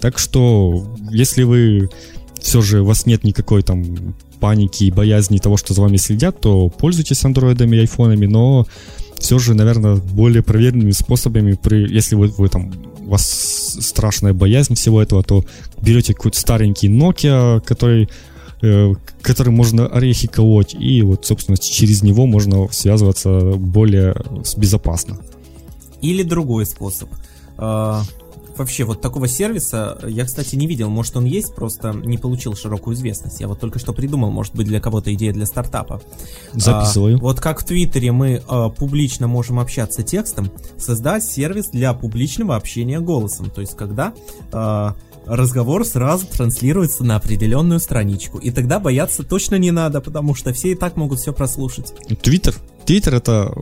Так 0.00 0.18
что, 0.18 0.96
если 1.10 1.44
вы 1.44 1.88
все 2.40 2.60
же 2.60 2.82
у 2.82 2.84
вас 2.84 3.06
нет 3.06 3.24
никакой 3.24 3.62
там 3.62 4.14
паники 4.42 4.84
и 4.84 4.90
боязни 4.90 5.38
того, 5.38 5.56
что 5.56 5.72
за 5.72 5.82
вами 5.82 5.98
следят, 5.98 6.40
то 6.40 6.68
пользуйтесь 6.68 7.24
андроидами 7.24 7.76
и 7.76 7.80
айфонами, 7.80 8.26
но 8.26 8.66
все 9.16 9.38
же, 9.38 9.54
наверное, 9.54 9.94
более 9.94 10.42
проверенными 10.42 10.90
способами, 10.90 11.52
при, 11.52 11.88
если 11.88 12.16
вы, 12.16 12.26
вы 12.26 12.48
там 12.48 12.72
у 13.06 13.10
вас 13.10 13.78
страшная 13.80 14.32
боязнь 14.32 14.74
всего 14.74 15.00
этого, 15.00 15.22
то 15.22 15.44
берете 15.80 16.12
какой-то 16.12 16.40
старенький 16.40 16.88
Nokia, 16.88 17.60
который 17.60 18.08
э, 18.62 18.92
который 19.22 19.52
можно 19.52 19.86
орехи 19.86 20.26
колоть, 20.26 20.74
и 20.74 21.02
вот, 21.02 21.24
собственно, 21.24 21.56
через 21.56 22.02
него 22.02 22.26
можно 22.26 22.66
связываться 22.72 23.30
более 23.56 24.16
безопасно. 24.56 25.18
Или 26.00 26.24
другой 26.24 26.66
способ. 26.66 27.08
Вообще 28.56 28.84
вот 28.84 29.00
такого 29.00 29.28
сервиса 29.28 29.98
я, 30.06 30.24
кстати, 30.24 30.56
не 30.56 30.66
видел. 30.66 30.88
Может, 30.90 31.16
он 31.16 31.24
есть, 31.24 31.54
просто 31.54 31.92
не 31.92 32.18
получил 32.18 32.54
широкую 32.54 32.94
известность. 32.94 33.40
Я 33.40 33.48
вот 33.48 33.60
только 33.60 33.78
что 33.78 33.92
придумал, 33.92 34.30
может 34.30 34.54
быть, 34.54 34.66
для 34.66 34.80
кого-то 34.80 35.12
идея 35.14 35.32
для 35.32 35.46
стартапа. 35.46 36.02
Записываю. 36.52 37.16
А, 37.16 37.20
вот 37.20 37.40
как 37.40 37.60
в 37.60 37.64
Твиттере 37.64 38.12
мы 38.12 38.42
а, 38.48 38.68
публично 38.68 39.26
можем 39.26 39.58
общаться 39.58 40.02
текстом, 40.02 40.50
создать 40.76 41.24
сервис 41.24 41.68
для 41.68 41.94
публичного 41.94 42.56
общения 42.56 43.00
голосом. 43.00 43.50
То 43.50 43.60
есть, 43.60 43.76
когда 43.76 44.12
а, 44.52 44.94
разговор 45.26 45.84
сразу 45.84 46.26
транслируется 46.26 47.04
на 47.04 47.16
определенную 47.16 47.80
страничку. 47.80 48.38
И 48.38 48.50
тогда 48.50 48.78
бояться 48.78 49.22
точно 49.22 49.56
не 49.56 49.70
надо, 49.70 50.00
потому 50.00 50.34
что 50.34 50.52
все 50.52 50.72
и 50.72 50.74
так 50.74 50.96
могут 50.96 51.20
все 51.20 51.32
прослушать. 51.32 51.92
Твиттер? 52.22 52.54
Твиттер 52.84 53.14
это 53.14 53.54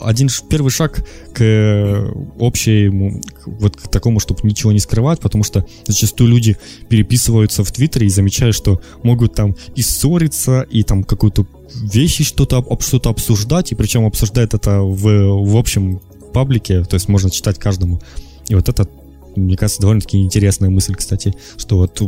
один 0.00 0.28
первый 0.48 0.70
шаг 0.70 1.04
к 1.34 2.12
общему, 2.40 3.20
вот 3.44 3.76
к 3.76 3.88
такому, 3.88 4.18
чтобы 4.18 4.40
ничего 4.44 4.72
не 4.72 4.78
скрывать, 4.78 5.20
потому 5.20 5.44
что 5.44 5.66
зачастую 5.86 6.30
люди 6.30 6.56
переписываются 6.88 7.64
в 7.64 7.70
Твиттере 7.70 8.06
и 8.06 8.10
замечают, 8.10 8.56
что 8.56 8.80
могут 9.02 9.34
там 9.34 9.56
и 9.74 9.82
ссориться, 9.82 10.62
и 10.62 10.82
там 10.84 11.04
какую-то 11.04 11.46
вещи 11.74 12.24
что-то 12.24 12.64
что-то 12.80 13.10
обсуждать, 13.10 13.72
и 13.72 13.74
причем 13.74 14.06
обсуждает 14.06 14.54
это 14.54 14.80
в, 14.80 15.02
в 15.44 15.56
общем 15.56 16.00
паблике, 16.32 16.82
то 16.84 16.94
есть 16.94 17.08
можно 17.08 17.30
читать 17.30 17.58
каждому. 17.58 18.00
И 18.48 18.54
вот 18.54 18.68
это 18.68 18.88
мне 19.36 19.56
кажется, 19.56 19.80
довольно-таки 19.80 20.22
интересная 20.22 20.70
мысль, 20.70 20.94
кстати, 20.94 21.34
что 21.56 21.78
вот 21.78 22.00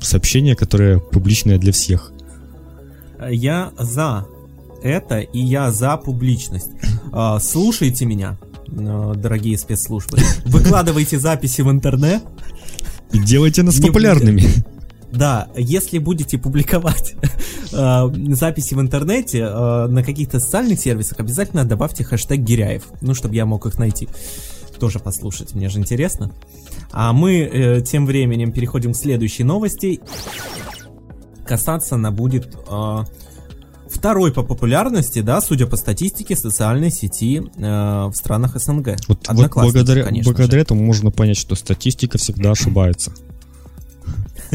сообщение, 0.00 0.54
которое 0.54 0.98
публичное 0.98 1.58
для 1.58 1.72
всех. 1.72 2.12
Я 3.30 3.72
за 3.78 4.26
это, 4.82 5.20
и 5.20 5.40
я 5.40 5.70
за 5.70 5.96
публичность. 5.96 6.70
А, 7.10 7.40
слушайте 7.40 8.04
меня. 8.04 8.36
э, 8.70 9.14
дорогие 9.16 9.56
спецслужбы. 9.56 10.18
Выкладывайте 10.44 11.18
записи 11.18 11.62
в 11.62 11.70
интернет. 11.70 12.22
И 13.12 13.18
делайте 13.18 13.62
нас 13.62 13.78
Не 13.78 13.86
популярными. 13.86 14.42
Да, 15.10 15.48
если 15.56 15.98
будете 15.98 16.36
публиковать 16.36 17.14
э, 17.72 18.10
записи 18.34 18.74
в 18.74 18.80
интернете 18.80 19.38
э, 19.38 19.86
на 19.86 20.02
каких-то 20.02 20.38
социальных 20.38 20.80
сервисах, 20.80 21.18
обязательно 21.20 21.64
добавьте 21.64 22.04
хэштег 22.04 22.40
Гиряев, 22.40 22.84
ну, 23.00 23.14
чтобы 23.14 23.34
я 23.34 23.46
мог 23.46 23.64
их 23.64 23.78
найти. 23.78 24.06
Тоже 24.78 24.98
послушать, 24.98 25.54
мне 25.54 25.68
же 25.68 25.78
интересно. 25.78 26.32
А 26.92 27.12
мы 27.12 27.40
э, 27.40 27.80
тем 27.82 28.06
временем 28.06 28.52
переходим 28.52 28.92
к 28.92 28.96
следующей 28.96 29.44
новости. 29.44 30.00
Касаться 31.44 31.96
она 31.96 32.10
будет 32.10 32.56
э, 32.68 33.04
второй 33.90 34.32
по 34.32 34.42
популярности, 34.42 35.20
да, 35.20 35.40
судя 35.40 35.66
по 35.66 35.76
статистике 35.76 36.36
социальной 36.36 36.90
сети 36.90 37.42
э, 37.56 38.06
в 38.06 38.12
странах 38.14 38.56
СНГ. 38.60 38.96
Вот, 39.08 39.26
вот 39.28 39.50
благодаря, 39.54 40.04
конечно 40.04 40.30
благодаря 40.30 40.58
же. 40.58 40.62
этому 40.62 40.84
можно 40.84 41.10
понять, 41.10 41.38
что 41.38 41.54
статистика 41.54 42.18
всегда 42.18 42.52
ошибается. 42.52 43.12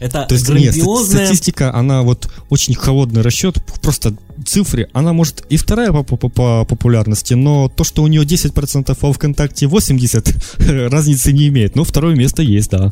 Это 0.00 0.26
То 0.26 0.34
есть 0.34 0.48
нет, 0.48 0.74
грандиозная... 0.74 1.26
статистика, 1.26 1.74
она 1.74 2.02
вот 2.02 2.30
очень 2.50 2.74
холодный 2.74 3.22
расчет, 3.22 3.58
просто 3.80 4.14
цифры, 4.44 4.88
она 4.92 5.12
может 5.12 5.44
и 5.48 5.56
вторая 5.56 5.92
по, 5.92 6.02
по- 6.02 6.28
по 6.28 6.64
популярности, 6.64 7.34
но 7.34 7.68
то, 7.68 7.84
что 7.84 8.02
у 8.02 8.06
нее 8.06 8.22
10%, 8.22 8.96
а 9.00 9.12
ВКонтакте 9.12 9.66
80%, 9.66 10.88
разницы 10.90 11.32
не 11.32 11.48
имеет. 11.48 11.76
Но 11.76 11.84
второе 11.84 12.14
место 12.16 12.42
есть, 12.42 12.70
да. 12.70 12.90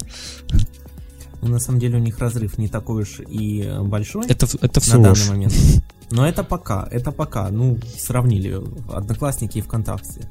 Ну, 1.43 1.49
на 1.49 1.59
самом 1.59 1.81
деле 1.81 1.97
у 1.97 2.01
них 2.01 2.19
разрыв 2.19 2.57
не 2.57 2.69
такой 2.69 3.03
уж 3.03 3.21
и 3.29 3.69
большой 3.83 4.27
Это, 4.29 4.47
это 4.61 4.81
все 4.81 4.97
на 4.97 5.09
ложь. 5.09 5.19
данный 5.19 5.31
момент. 5.31 5.55
Но 6.13 6.29
это 6.29 6.45
пока, 6.45 6.87
это 6.91 7.11
пока. 7.11 7.49
Ну, 7.49 7.79
сравнили 7.99 8.61
Одноклассники 8.93 9.59
и 9.59 9.61
ВКонтакте. 9.61 10.29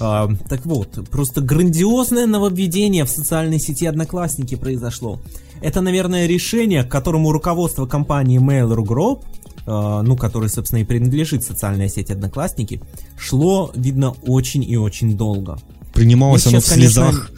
А, 0.00 0.28
так 0.48 0.66
вот, 0.66 1.08
просто 1.08 1.40
грандиозное 1.40 2.26
нововведение 2.26 3.04
в 3.04 3.10
социальной 3.10 3.60
сети 3.60 3.86
Одноклассники 3.86 4.56
произошло. 4.56 5.20
Это, 5.64 5.80
наверное, 5.80 6.26
решение, 6.26 6.84
к 6.84 6.90
которому 6.90 7.32
руководство 7.32 7.86
компании 7.86 8.38
Mail.ru 8.38 8.84
Group, 8.84 9.24
а, 9.66 10.02
ну, 10.02 10.14
которой, 10.14 10.50
собственно, 10.50 10.80
и 10.80 10.84
принадлежит 10.84 11.42
социальная 11.42 11.88
сеть 11.88 12.10
Одноклассники, 12.10 12.82
шло, 13.16 13.72
видно, 13.74 14.14
очень 14.26 14.62
и 14.62 14.76
очень 14.76 15.16
долго. 15.16 15.58
Принималось 15.94 16.44
Я 16.44 16.50
оно 16.50 16.60
в 16.60 16.64
сейчас, 16.64 16.74
конечно, 16.74 17.00
слезах. 17.02 17.30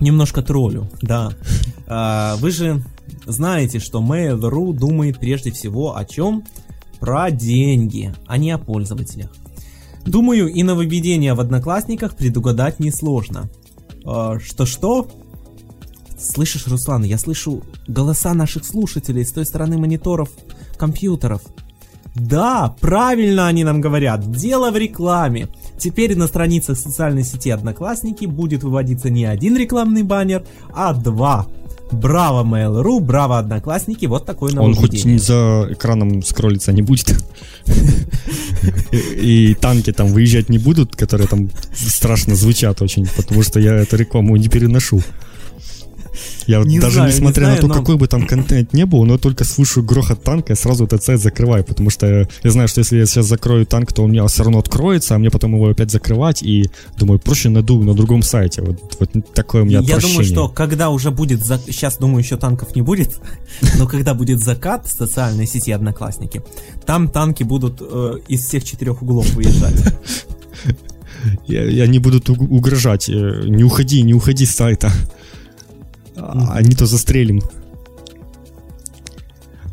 Немножко 0.00 0.42
троллю, 0.42 0.90
да. 1.00 1.32
А, 1.86 2.36
вы 2.36 2.50
же 2.50 2.84
знаете, 3.24 3.78
что 3.78 4.02
Mail.ru 4.02 4.74
думает 4.74 5.18
прежде 5.18 5.50
всего 5.50 5.96
о 5.96 6.04
чем? 6.04 6.44
Про 7.00 7.30
деньги, 7.30 8.14
а 8.26 8.36
не 8.36 8.50
о 8.50 8.58
пользователях. 8.58 9.30
Думаю, 10.04 10.48
и 10.48 10.62
нововведение 10.62 11.32
в 11.32 11.40
Одноклассниках 11.40 12.16
предугадать 12.16 12.80
несложно. 12.80 13.48
А, 14.04 14.38
Что-что? 14.38 15.08
Слышишь, 16.22 16.66
Руслан, 16.68 17.02
я 17.02 17.18
слышу 17.18 17.62
голоса 17.88 18.32
наших 18.34 18.64
слушателей 18.64 19.24
с 19.24 19.32
той 19.32 19.44
стороны 19.44 19.76
мониторов 19.76 20.30
компьютеров. 20.76 21.42
Да, 22.14 22.76
правильно 22.80 23.48
они 23.48 23.64
нам 23.64 23.80
говорят. 23.80 24.30
Дело 24.30 24.70
в 24.70 24.76
рекламе. 24.76 25.48
Теперь 25.78 26.16
на 26.16 26.26
страницах 26.26 26.78
социальной 26.78 27.24
сети 27.24 27.50
Одноклассники 27.50 28.26
будет 28.26 28.62
выводиться 28.62 29.10
не 29.10 29.24
один 29.24 29.56
рекламный 29.56 30.02
баннер, 30.02 30.44
а 30.74 30.92
два. 30.94 31.46
Браво 31.90 32.42
Mail.ru, 32.44 33.00
браво 33.00 33.38
Одноклассники, 33.38 34.06
вот 34.06 34.24
такое 34.24 34.54
Он 34.58 34.74
хоть 34.74 35.04
не 35.04 35.18
за 35.18 35.68
экраном 35.70 36.22
скроллиться 36.22 36.72
не 36.72 36.82
будет. 36.82 37.22
И 38.92 39.54
танки 39.60 39.92
там 39.92 40.08
выезжать 40.08 40.48
не 40.48 40.58
будут, 40.58 40.96
которые 40.96 41.28
там 41.28 41.50
страшно 41.74 42.34
звучат 42.34 42.80
очень, 42.80 43.06
потому 43.16 43.42
что 43.42 43.60
я 43.60 43.74
эту 43.74 43.96
рекламу 43.96 44.36
не 44.36 44.48
переношу. 44.48 45.02
Я 46.46 46.58
вот 46.58 46.68
Не 46.68 46.80
даже 46.80 46.94
знаю, 46.94 47.10
не 47.10 47.14
несмотря 47.16 47.42
на 47.42 47.46
знаю, 47.50 47.60
то, 47.62 47.66
но- 47.68 47.74
какой 47.74 47.96
бы 47.96 48.08
там 48.08 48.26
контент 48.26 48.72
не 48.72 48.84
был, 48.86 49.04
но 49.04 49.18
только 49.18 49.44
слышу 49.44 49.82
грохот 49.82 50.22
танка, 50.22 50.52
я 50.52 50.56
сразу 50.56 50.84
этот 50.84 51.02
сайт 51.02 51.20
закрываю, 51.20 51.64
потому 51.64 51.90
что 51.90 52.28
я 52.42 52.50
знаю, 52.50 52.68
что 52.68 52.80
если 52.80 52.98
я 52.98 53.06
сейчас 53.06 53.26
закрою 53.26 53.64
танк, 53.66 53.92
то 53.92 54.02
у 54.02 54.06
меня 54.08 54.26
все 54.26 54.42
равно 54.42 54.58
откроется, 54.58 55.14
а 55.14 55.18
мне 55.18 55.30
потом 55.30 55.54
его 55.54 55.68
опять 55.68 55.90
закрывать, 55.90 56.42
и 56.42 56.68
думаю, 56.98 57.18
проще 57.18 57.48
найду 57.48 57.82
на 57.82 57.94
другом 57.94 58.22
сайте. 58.22 58.62
Вот, 58.62 58.78
вот 58.98 59.10
такое 59.34 59.62
у 59.62 59.64
меня 59.64 59.80
Я 59.80 59.98
думаю, 59.98 60.24
что 60.24 60.48
когда 60.48 60.90
уже 60.90 61.10
будет... 61.10 61.44
Сейчас, 61.44 61.98
думаю, 61.98 62.22
еще 62.22 62.36
танков 62.36 62.74
не 62.74 62.82
будет, 62.82 63.20
но 63.78 63.86
когда 63.86 64.14
будет 64.14 64.40
закат 64.40 64.86
в 64.86 64.90
социальной 64.90 65.46
сети 65.46 65.70
Одноклассники, 65.72 66.42
там 66.86 67.08
танки 67.08 67.42
будут 67.42 67.78
э, 67.80 68.14
из 68.28 68.44
всех 68.46 68.64
четырех 68.64 69.02
углов 69.02 69.30
выезжать. 69.34 69.74
И 71.46 71.56
они 71.56 71.98
будут 71.98 72.28
уг- 72.30 72.40
угрожать. 72.50 73.08
э, 73.08 73.42
Не 73.46 73.62
уходи, 73.64 74.02
не 74.02 74.14
уходи 74.14 74.44
с 74.44 74.54
сайта. 74.56 74.90
А 76.16 76.54
а 76.54 76.62
не 76.62 76.74
то 76.74 76.86
застрелим. 76.86 77.40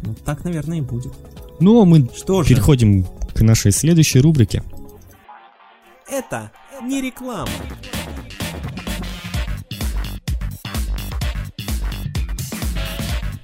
Ну, 0.03 0.15
так, 0.25 0.43
наверное, 0.43 0.77
и 0.77 0.81
будет. 0.81 1.13
Ну, 1.59 1.81
а 1.81 1.85
мы 1.85 2.09
Что 2.15 2.43
же, 2.43 2.49
переходим 2.49 3.05
к 3.33 3.41
нашей 3.41 3.71
следующей 3.71 4.19
рубрике. 4.21 4.63
это 6.09 6.51
не 6.81 7.01
реклама. 7.01 7.49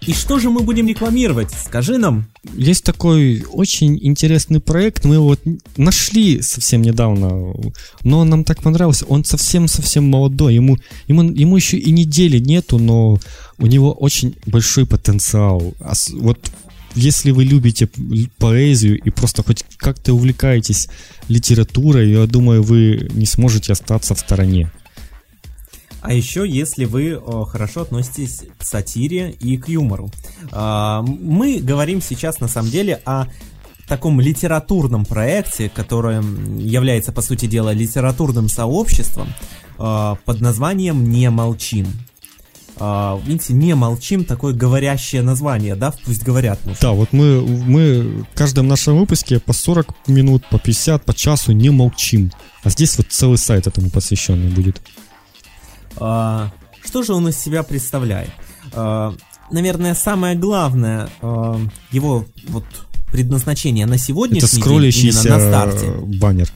И 0.02 0.14
что 0.14 0.40
же 0.40 0.50
мы 0.50 0.62
будем 0.62 0.88
рекламировать? 0.88 1.52
Скажи 1.52 1.98
нам. 1.98 2.26
Есть 2.54 2.84
такой 2.84 3.44
очень 3.52 3.98
интересный 4.02 4.60
проект, 4.60 5.06
мы 5.06 5.16
его 5.16 5.26
вот 5.26 5.42
нашли 5.78 6.42
совсем 6.42 6.82
недавно, 6.82 7.54
но 8.04 8.20
он 8.20 8.30
нам 8.30 8.44
так 8.44 8.62
понравился. 8.62 9.06
Он 9.06 9.24
совсем-совсем 9.26 10.10
молодой, 10.10 10.56
ему, 10.56 10.78
ему, 11.08 11.24
ему 11.24 11.56
еще 11.56 11.78
и 11.78 11.92
недели 11.92 12.40
нету, 12.40 12.78
но 12.78 13.20
у 13.58 13.66
него 13.66 13.92
очень 13.94 14.36
большой 14.46 14.86
потенциал. 14.86 15.74
Ос- 15.80 16.12
Вот 16.14 16.40
если 16.96 17.32
вы 17.32 17.44
любите 17.44 17.90
поэзию 18.38 19.00
и 19.04 19.10
просто 19.10 19.44
хоть 19.44 19.66
как-то 19.78 20.14
увлекаетесь 20.14 20.88
литературой, 21.28 22.12
я 22.12 22.26
думаю, 22.26 22.64
вы 22.64 23.10
не 23.14 23.26
сможете 23.26 23.74
остаться 23.74 24.16
в 24.16 24.20
стороне. 24.20 24.72
А 26.06 26.14
еще, 26.14 26.48
если 26.48 26.86
вы 26.86 27.12
э, 27.12 27.46
хорошо 27.48 27.82
относитесь 27.82 28.44
к 28.58 28.64
сатире 28.64 29.32
и 29.32 29.58
к 29.58 29.68
юмору. 29.68 30.12
А, 30.52 31.02
мы 31.02 31.60
говорим 31.60 32.02
сейчас, 32.02 32.40
на 32.40 32.48
самом 32.48 32.70
деле, 32.70 33.02
о 33.06 33.26
таком 33.88 34.20
литературном 34.20 35.06
проекте, 35.06 35.70
который 35.70 36.18
является, 36.62 37.12
по 37.12 37.22
сути 37.22 37.46
дела, 37.46 37.74
литературным 37.74 38.50
сообществом 38.50 39.28
э, 39.78 40.16
под 40.26 40.42
названием 40.42 41.10
«Не 41.10 41.30
молчим». 41.30 41.88
А, 42.78 43.20
видите, 43.26 43.54
«Не 43.54 43.74
молчим» 43.74 44.26
такое 44.26 44.54
говорящее 44.54 45.22
название, 45.22 45.76
да? 45.76 45.94
Пусть 46.06 46.24
говорят. 46.24 46.60
ну, 46.66 46.74
Да, 46.82 46.92
вот 46.92 47.14
мы, 47.14 47.42
мы 47.42 48.26
в 48.32 48.38
каждом 48.38 48.68
нашем 48.68 48.98
выпуске 48.98 49.40
по 49.40 49.54
40 49.54 50.08
минут, 50.08 50.46
по 50.50 50.60
50, 50.60 51.06
по 51.06 51.14
часу 51.14 51.52
не 51.54 51.70
молчим. 51.70 52.32
А 52.64 52.70
здесь 52.70 52.98
вот 52.98 53.08
целый 53.10 53.38
сайт 53.38 53.68
этому 53.68 53.90
посвященный 53.90 54.50
будет. 54.50 54.82
А, 55.98 56.52
что 56.84 57.04
же 57.04 57.14
он 57.14 57.28
из 57.30 57.38
себя 57.38 57.64
представляет? 57.64 58.30
А, 58.74 59.14
наверное, 59.52 59.96
самое 59.96 60.36
главное 60.36 61.10
а, 61.22 61.60
его 61.92 62.26
вот 62.48 62.66
предназначение 63.12 63.86
на 63.86 63.98
сегодняшний 63.98 64.46
Это 64.48 64.56
день, 64.56 64.62
скроллящийся 64.62 65.28
именно 65.28 65.38
на 65.38 65.48
старте. 65.48 65.92
баннер. 66.20 66.50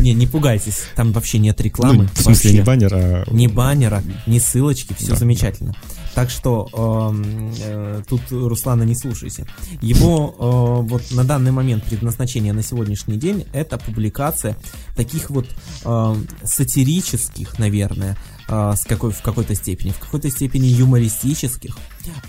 Не, 0.00 0.14
не 0.14 0.26
пугайтесь, 0.26 0.82
там 0.94 1.12
вообще 1.12 1.38
нет 1.38 1.60
рекламы. 1.60 2.04
Ну, 2.04 2.08
в 2.14 2.22
смысле 2.22 2.52
не 2.52 2.56
вообще. 2.58 2.66
баннер, 2.66 2.94
а... 2.94 3.24
Ни 3.30 3.46
баннера, 3.48 4.02
ни 4.26 4.38
ссылочки, 4.38 4.94
все 4.94 5.08
Да, 5.08 5.16
замечательно. 5.16 5.74
Так 6.14 6.28
что 6.28 6.68
эм, 6.72 7.54
э, 7.58 8.02
тут 8.06 8.20
Руслана 8.30 8.82
не 8.82 8.94
слушайся. 8.94 9.46
Его 9.80 10.34
э, 10.38 10.88
вот 10.88 11.02
на 11.12 11.24
данный 11.24 11.52
момент 11.52 11.84
предназначение 11.84 12.52
на 12.52 12.62
сегодняшний 12.62 13.16
день 13.16 13.46
это 13.52 13.78
публикация 13.78 14.56
таких 14.94 15.30
вот 15.30 15.46
э, 15.84 16.14
сатирических, 16.44 17.58
наверное, 17.58 18.18
э, 18.48 18.74
с 18.76 18.84
какой, 18.84 19.10
в 19.10 19.22
какой-то 19.22 19.54
степени, 19.54 19.90
в 19.90 19.98
какой-то 19.98 20.28
степени 20.28 20.66
юмористических 20.66 21.78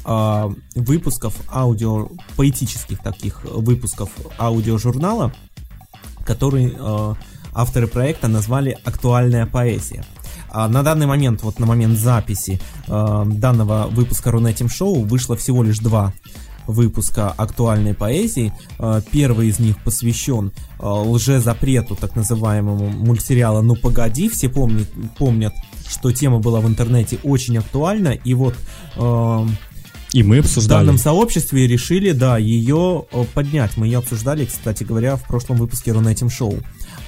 э, 0.06 0.50
выпусков 0.76 1.36
аудио, 1.52 2.08
поэтических 2.38 3.00
таких 3.00 3.44
выпусков 3.44 4.10
аудиожурнала, 4.40 5.34
который 6.26 6.74
э, 6.74 7.16
авторы 7.54 7.88
проекта 7.88 8.30
назвали 8.30 8.78
«Актуальная 8.86 9.46
поэзия». 9.46 10.06
А 10.54 10.68
на 10.70 10.84
данный 10.84 11.08
момент, 11.08 11.42
вот 11.44 11.60
на 11.60 11.66
момент 11.66 11.98
записи 11.98 12.62
э, 12.88 13.24
данного 13.26 13.88
выпуска 13.88 14.30
Рунетим 14.32 14.70
Шоу 14.70 15.02
вышло 15.04 15.36
всего 15.36 15.64
лишь 15.64 15.80
два 15.80 16.14
выпуска 16.68 17.30
актуальной 17.32 17.94
поэзии. 17.96 18.54
Э, 18.80 19.02
Первый 19.12 19.48
из 19.50 19.60
них 19.60 19.84
посвящен 19.84 20.52
э, 20.80 20.86
лжезапрету, 20.86 21.96
так 21.96 22.16
называемому 22.16 22.90
мультсериала 22.90 23.62
«Ну 23.62 23.76
погоди». 23.76 24.30
Все 24.30 24.48
помнят, 24.48 24.88
помнят, 25.18 25.54
что 25.90 26.12
тема 26.12 26.40
была 26.40 26.60
в 26.62 26.68
интернете 26.68 27.18
очень 27.24 27.58
актуальна. 27.58 28.10
И 28.10 28.34
вот 28.36 28.54
э, 28.96 29.46
И 30.14 30.22
мы 30.24 30.38
в 30.42 30.46
обсуждали. 30.46 30.82
данном 30.86 30.98
сообществе 31.00 31.68
решили, 31.68 32.12
да, 32.12 32.38
ее 32.38 33.06
э, 33.12 33.26
поднять. 33.34 33.76
Мы 33.76 33.88
ее 33.88 33.98
обсуждали, 33.98 34.46
кстати 34.46 34.84
говоря, 34.84 35.16
в 35.16 35.24
прошлом 35.28 35.58
выпуске 35.58 35.92
Рунетим 35.92 36.30
Шоу. 36.30 36.60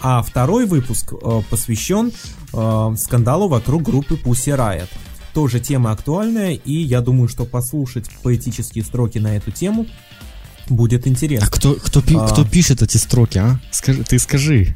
А 0.01 0.21
второй 0.21 0.65
выпуск 0.65 1.13
э, 1.13 1.41
посвящен 1.49 2.12
э, 2.53 2.95
скандалу 2.97 3.47
вокруг 3.47 3.81
группы 3.84 4.15
Pussy 4.15 4.55
Riot. 4.55 4.88
Тоже 5.34 5.60
тема 5.60 5.91
актуальная, 5.91 6.53
и 6.53 6.73
я 6.73 7.01
думаю, 7.01 7.27
что 7.27 7.45
послушать 7.45 8.05
поэтические 8.23 8.84
строки 8.84 9.17
на 9.17 9.36
эту 9.36 9.51
тему 9.51 9.86
будет 10.69 11.08
интересно. 11.08 11.47
А 11.47 11.51
кто, 11.51 11.73
кто, 11.75 12.01
пи- 12.01 12.15
А. 12.17 12.27
кто 12.27 12.45
пишет 12.45 12.81
эти 12.81 12.97
строки, 12.97 13.38
а? 13.38 13.60
Скажи, 13.71 14.03
ты 14.03 14.17
скажи. 14.19 14.75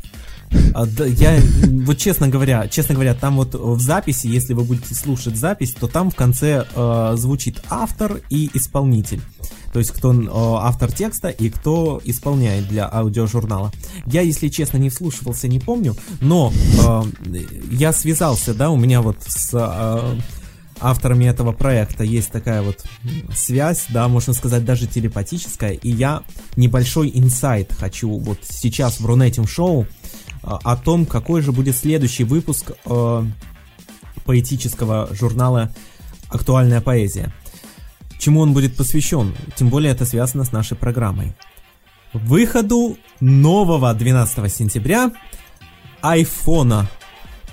А, 0.74 0.86
я, 0.86 1.40
вот 1.84 1.98
честно 1.98 2.28
говоря, 2.28 2.68
честно 2.68 2.96
говоря, 2.96 3.14
там 3.14 3.36
вот 3.38 3.54
в 3.54 3.80
записи, 3.80 4.28
если 4.28 4.54
вы 4.54 4.64
будете 4.64 4.96
слушать 4.96 5.38
запись, 5.38 5.74
то 5.80 5.88
там 5.88 6.10
в 6.12 6.16
конце 6.16 6.66
э, 6.76 7.14
звучит 7.16 7.62
автор 7.70 8.22
и 8.30 8.50
исполнитель. 8.54 9.22
То 9.74 9.80
есть 9.80 9.92
кто 9.92 10.14
э, 10.14 10.28
автор 10.32 10.92
текста 10.92 11.30
и 11.30 11.50
кто 11.50 12.02
исполняет 12.04 12.68
для 12.68 12.90
аудиожурнала. 12.92 13.72
Я, 14.06 14.22
если 14.22 14.48
честно, 14.48 14.78
не 14.78 14.90
вслушивался, 14.90 15.48
не 15.48 15.60
помню, 15.60 15.96
но 16.22 16.52
э, 16.86 17.02
я 17.72 17.94
связался, 17.94 18.54
да, 18.54 18.70
у 18.70 18.78
меня 18.78 19.02
вот 19.02 19.18
с 19.26 19.52
э, 19.54 20.20
авторами 20.82 21.26
этого 21.26 21.52
проекта 21.52 22.04
есть 22.04 22.32
такая 22.32 22.62
вот 22.62 22.84
связь, 23.36 23.86
да, 23.90 24.08
можно 24.08 24.34
сказать, 24.34 24.66
даже 24.66 24.88
телепатическая, 24.88 25.74
и 25.74 25.92
я 25.92 26.24
небольшой 26.56 27.12
инсайт 27.14 27.74
хочу 27.74 28.18
вот 28.18 28.40
сейчас 28.44 29.00
в 29.00 29.06
Рунетим 29.06 29.48
шоу 29.48 29.86
о 30.58 30.76
том, 30.76 31.06
какой 31.06 31.42
же 31.42 31.52
будет 31.52 31.76
следующий 31.76 32.24
выпуск 32.24 32.72
э, 32.86 33.24
поэтического 34.26 35.10
журнала 35.12 35.72
«Актуальная 36.30 36.82
поэзия». 36.82 37.34
Чему 38.20 38.42
он 38.42 38.54
будет 38.54 38.76
посвящен? 38.76 39.36
Тем 39.56 39.70
более 39.70 39.92
это 39.94 40.06
связано 40.06 40.44
с 40.44 40.52
нашей 40.52 40.76
программой. 40.76 41.36
Выходу 42.14 42.98
нового 43.22 43.94
12 43.94 44.54
сентября 44.54 45.12
айфона. 46.02 46.90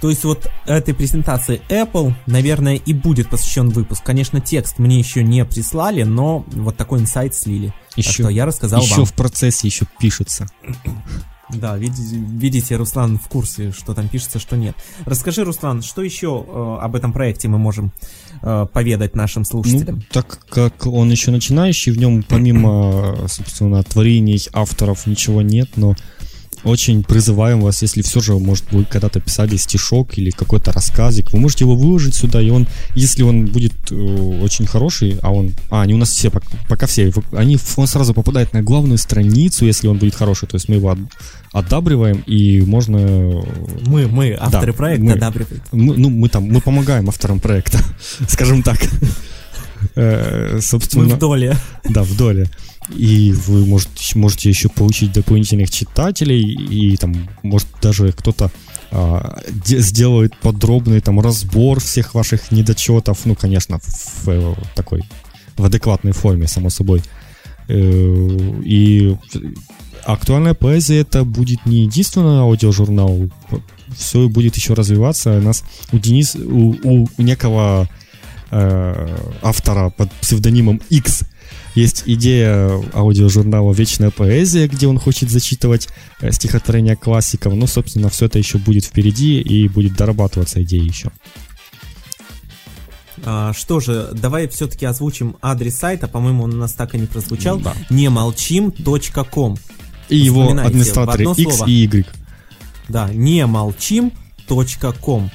То 0.00 0.10
есть 0.10 0.24
вот 0.24 0.50
этой 0.66 0.92
презентации 0.94 1.62
Apple, 1.68 2.14
наверное, 2.26 2.74
и 2.74 2.92
будет 2.92 3.30
посвящен 3.30 3.70
выпуск. 3.70 4.02
Конечно, 4.04 4.40
текст 4.40 4.78
мне 4.78 4.98
еще 4.98 5.22
не 5.24 5.44
прислали, 5.44 6.02
но 6.02 6.44
вот 6.48 6.76
такой 6.76 7.00
инсайт 7.00 7.34
слили. 7.34 7.72
Еще- 7.96 8.24
что 8.24 8.28
я 8.28 8.44
рассказал 8.44 8.82
еще 8.82 8.96
вам. 8.96 9.04
в 9.06 9.14
процессе 9.14 9.66
еще 9.66 9.86
пишется. 9.98 10.46
Да, 11.50 11.76
видите, 11.76 12.16
видите, 12.16 12.76
Руслан 12.76 13.18
в 13.18 13.28
курсе, 13.28 13.70
что 13.70 13.94
там 13.94 14.08
пишется, 14.08 14.38
что 14.38 14.56
нет. 14.56 14.74
Расскажи, 15.04 15.44
Руслан, 15.44 15.82
что 15.82 16.02
еще 16.02 16.44
э, 16.46 16.78
об 16.82 16.96
этом 16.96 17.12
проекте 17.12 17.46
мы 17.46 17.58
можем 17.58 17.92
э, 18.42 18.66
поведать 18.72 19.14
нашим 19.14 19.44
слушателям? 19.44 19.96
Ну, 19.96 20.02
так 20.12 20.40
как 20.48 20.86
он 20.86 21.10
еще 21.10 21.30
начинающий, 21.30 21.92
в 21.92 21.98
нем 21.98 22.24
помимо, 22.24 23.28
собственно, 23.28 23.82
творений 23.84 24.40
авторов 24.52 25.06
ничего 25.06 25.40
нет, 25.40 25.70
но 25.76 25.94
очень 26.66 27.02
призываем 27.04 27.60
вас, 27.60 27.82
если 27.82 28.02
все 28.02 28.20
же, 28.20 28.34
может, 28.34 28.64
вы 28.72 28.84
когда-то 28.84 29.20
писали 29.20 29.56
стишок 29.56 30.18
или 30.18 30.30
какой-то 30.30 30.72
рассказик, 30.72 31.32
вы 31.32 31.38
можете 31.38 31.64
его 31.64 31.74
выложить 31.76 32.14
сюда, 32.14 32.42
и 32.42 32.50
он, 32.50 32.66
если 32.94 33.22
он 33.22 33.46
будет 33.46 33.72
э, 33.90 33.94
очень 34.42 34.66
хороший, 34.66 35.18
а 35.22 35.32
он, 35.32 35.52
а, 35.70 35.82
они 35.82 35.94
у 35.94 35.96
нас 35.96 36.10
все, 36.10 36.30
пока, 36.30 36.46
пока 36.68 36.86
все, 36.86 37.12
они, 37.32 37.56
он 37.76 37.86
сразу 37.86 38.14
попадает 38.14 38.52
на 38.52 38.62
главную 38.62 38.98
страницу, 38.98 39.64
если 39.64 39.86
он 39.88 39.98
будет 39.98 40.14
хороший, 40.14 40.48
то 40.48 40.56
есть 40.56 40.68
мы 40.68 40.74
его 40.76 40.90
от- 40.90 40.98
одабриваем, 41.52 42.22
и 42.26 42.60
можно 42.62 42.98
мы, 43.86 44.08
мы, 44.08 44.36
авторы 44.38 44.72
Да, 44.72 44.76
проекта, 44.76 45.04
мы. 45.04 45.12
одабривают. 45.12 45.62
мы, 45.72 45.96
ну, 45.96 46.10
мы 46.10 46.28
там, 46.28 46.44
мы 46.44 46.60
помогаем 46.60 47.08
авторам 47.08 47.38
проекта, 47.40 47.78
скажем 48.28 48.62
так. 48.62 48.78
Э, 49.94 50.54
Мы 50.54 50.60
Собственно, 50.60 51.14
в 51.14 51.18
доле. 51.18 51.56
да, 51.88 52.02
в 52.02 52.16
доле. 52.16 52.48
И 52.94 53.32
вы 53.32 53.66
можете, 53.66 54.18
можете 54.18 54.48
еще 54.48 54.68
получить 54.68 55.12
дополнительных 55.12 55.70
читателей, 55.70 56.42
и 56.42 56.96
там, 56.96 57.14
может, 57.42 57.66
даже 57.82 58.12
кто-то 58.12 58.50
а, 58.92 59.40
де- 59.66 59.80
сделает 59.80 60.36
подробный 60.40 61.00
там 61.00 61.20
разбор 61.20 61.80
всех 61.80 62.14
ваших 62.14 62.52
недочетов, 62.52 63.18
ну, 63.24 63.34
конечно, 63.34 63.78
в, 63.80 64.28
э, 64.28 64.54
такой, 64.74 65.02
в 65.56 65.64
адекватной 65.64 66.12
форме, 66.12 66.46
само 66.46 66.70
собой. 66.70 67.02
Э, 67.68 68.60
И 68.64 69.16
актуальная 70.04 70.54
поэзия 70.54 71.00
это 71.00 71.24
будет 71.24 71.66
не 71.66 71.82
единственный 71.82 72.38
аудиожурнал, 72.40 73.28
все 73.96 74.28
будет 74.28 74.56
еще 74.56 74.74
развиваться. 74.74 75.38
У 75.38 75.42
нас 75.42 75.64
у 75.92 75.98
Денис, 75.98 76.36
у, 76.36 76.76
у 76.82 77.08
некого 77.22 77.88
э, 78.50 79.16
автора 79.42 79.90
под 79.90 80.12
псевдонимом 80.12 80.80
X 80.90 81.22
есть 81.76 82.02
идея 82.06 82.82
аудиожурнала 82.92 83.72
«Вечная 83.72 84.10
поэзия», 84.10 84.66
где 84.66 84.88
он 84.88 84.98
хочет 84.98 85.30
зачитывать 85.30 85.88
э, 86.20 86.32
стихотворения 86.32 86.96
классиков. 86.96 87.54
Ну, 87.54 87.66
собственно, 87.66 88.08
все 88.08 88.26
это 88.26 88.38
еще 88.38 88.58
будет 88.58 88.86
впереди 88.86 89.40
и 89.40 89.68
будет 89.68 89.94
дорабатываться 89.94 90.62
идея 90.62 90.82
еще. 90.82 91.10
А, 93.24 93.52
что 93.52 93.80
же, 93.80 94.10
давай 94.12 94.48
все-таки 94.48 94.86
озвучим 94.86 95.36
адрес 95.42 95.76
сайта, 95.76 96.08
по-моему, 96.08 96.44
он 96.44 96.54
у 96.54 96.56
нас 96.56 96.72
так 96.72 96.94
и 96.94 96.98
не 96.98 97.06
прозвучал. 97.06 97.58
Да. 97.58 97.74
Немолчим.ком. 97.90 99.58
И 100.08 100.16
его 100.16 100.50
администраторы 100.50 101.24
X 101.24 101.56
слово. 101.56 101.68
и 101.68 101.72
Y. 101.72 102.06
Да, 102.88 103.10
немолчим.ком. 103.12 105.24
А, 105.24 105.30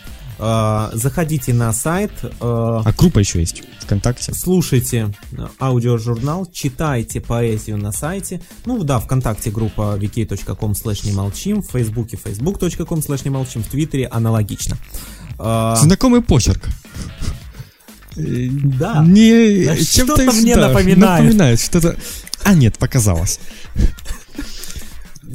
заходите 0.94 1.54
на 1.54 1.72
сайт, 1.74 2.12
а, 2.40 2.82
А 2.84 2.92
группа 2.94 3.20
еще 3.20 3.40
есть 3.40 3.62
ВКонтакте. 3.82 4.34
слушайте 4.34 5.14
э, 5.34 5.48
аудиожурнал, 5.60 6.48
читайте 6.52 7.22
поэзию 7.22 7.78
на 7.78 7.92
сайте. 7.92 8.42
Ну 8.66 8.84
да, 8.84 9.00
ВКонтакте 9.00 9.52
группа 9.52 9.98
vk.com 10.00 10.72
slash 10.72 11.06
немолчим, 11.08 11.62
в 11.62 11.70
Фейсбуке 11.72 12.18
facebook.com 12.18 13.00
slash 13.00 13.22
немолчим, 13.26 13.64
в 13.64 13.68
Твиттере 13.68 14.08
аналогично. 14.08 14.78
А, 15.38 15.76
Знакомый 15.76 16.22
почерк. 16.22 16.68
да. 18.16 19.04
Не, 19.06 19.66
Да 19.66 19.78
чем-то 19.78 20.16
что-то 20.16 20.32
мне 20.34 20.56
да, 20.56 20.68
напоминает. 20.70 21.24
Напоминает 21.24 21.60
что-то. 21.60 21.96
А 22.44 22.54
нет, 22.54 22.78
показалось. 22.78 23.40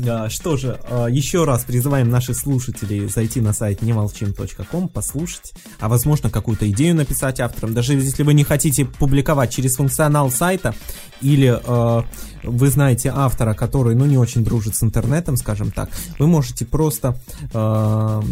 А, 0.04 0.28
Что 0.28 0.56
же, 0.56 0.78
а, 0.88 1.06
еще 1.06 1.44
раз 1.44 1.64
призываем 1.64 2.10
наших 2.10 2.36
слушателей 2.36 3.08
зайти 3.08 3.40
на 3.40 3.52
сайт 3.52 3.82
немолчим.ком, 3.82 4.88
послушать, 4.88 5.52
а 5.78 5.88
возможно 5.88 6.30
какую-то 6.30 6.68
идею 6.70 6.94
написать 6.94 7.40
авторам. 7.40 7.74
Даже 7.74 7.94
если 7.94 8.22
вы 8.22 8.34
не 8.34 8.44
хотите 8.44 8.84
публиковать 8.84 9.52
через 9.52 9.76
функционал 9.76 10.30
сайта, 10.30 10.74
или 11.22 11.58
э, 11.64 12.02
вы 12.42 12.70
знаете 12.70 13.12
автора, 13.14 13.54
который 13.54 13.94
ну 13.94 14.04
не 14.04 14.18
очень 14.18 14.44
дружит 14.44 14.74
с 14.74 14.82
интернетом, 14.82 15.36
скажем 15.36 15.70
так, 15.70 15.88
вы 16.18 16.26
можете 16.26 16.66
просто 16.66 17.16
э, 17.52 18.22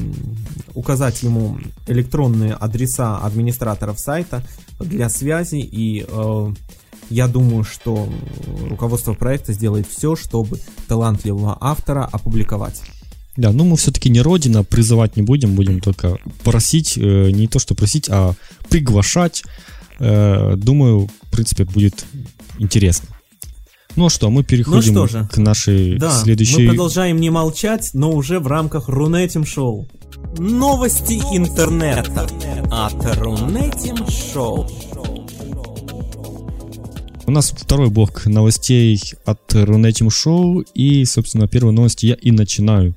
указать 0.75 1.23
ему 1.23 1.59
электронные 1.87 2.55
адреса 2.55 3.19
администраторов 3.19 3.99
сайта 3.99 4.43
для 4.79 5.09
связи 5.09 5.57
и 5.57 6.05
э, 6.07 6.55
я 7.11 7.29
думаю, 7.29 7.65
что 7.65 8.09
руководство 8.69 9.15
проекта 9.15 9.53
сделает 9.53 9.87
все, 9.89 10.17
чтобы 10.17 10.59
талантливого 10.89 11.57
автора 11.61 12.09
опубликовать. 12.11 12.83
Да, 13.37 13.51
ну 13.51 13.65
мы 13.65 13.77
все-таки 13.77 14.11
не 14.11 14.21
родина, 14.21 14.63
призывать 14.63 15.17
не 15.17 15.23
будем, 15.23 15.55
будем 15.55 15.81
только 15.81 16.19
просить, 16.45 16.97
э, 16.97 17.31
не 17.31 17.49
то 17.49 17.59
что 17.59 17.75
просить, 17.75 18.09
а 18.09 18.35
приглашать. 18.69 19.43
Э, 19.99 20.55
думаю, 20.57 21.09
в 21.23 21.31
принципе, 21.31 21.65
будет 21.65 22.05
интересно. 22.59 23.09
Ну 23.97 24.07
а 24.07 24.11
что, 24.11 24.31
мы 24.31 24.43
переходим 24.43 24.93
что 24.93 25.07
же. 25.07 25.29
к 25.31 25.37
нашей 25.37 25.99
Да, 25.99 26.11
следующей... 26.11 26.63
мы 26.63 26.69
продолжаем 26.71 27.21
не 27.21 27.31
молчать, 27.31 27.91
но 27.93 28.13
уже 28.13 28.41
в 28.41 28.47
рамках 28.47 28.89
Рунетим 28.89 29.45
Шоу. 29.45 29.87
Новости 30.39 31.15
интернета 31.33 32.27
от 32.71 33.19
Рунетим 33.19 33.97
Шоу. 34.09 34.69
У 37.27 37.31
нас 37.31 37.55
второй 37.57 37.89
блок 37.89 38.27
новостей 38.27 39.01
от 39.25 39.41
Рунетим 39.55 40.11
Шоу, 40.11 40.61
и, 40.75 41.07
собственно, 41.07 41.49
первые 41.49 41.73
новости 41.73 42.07
я 42.07 42.15
и 42.15 42.31
начинаю. 42.31 42.95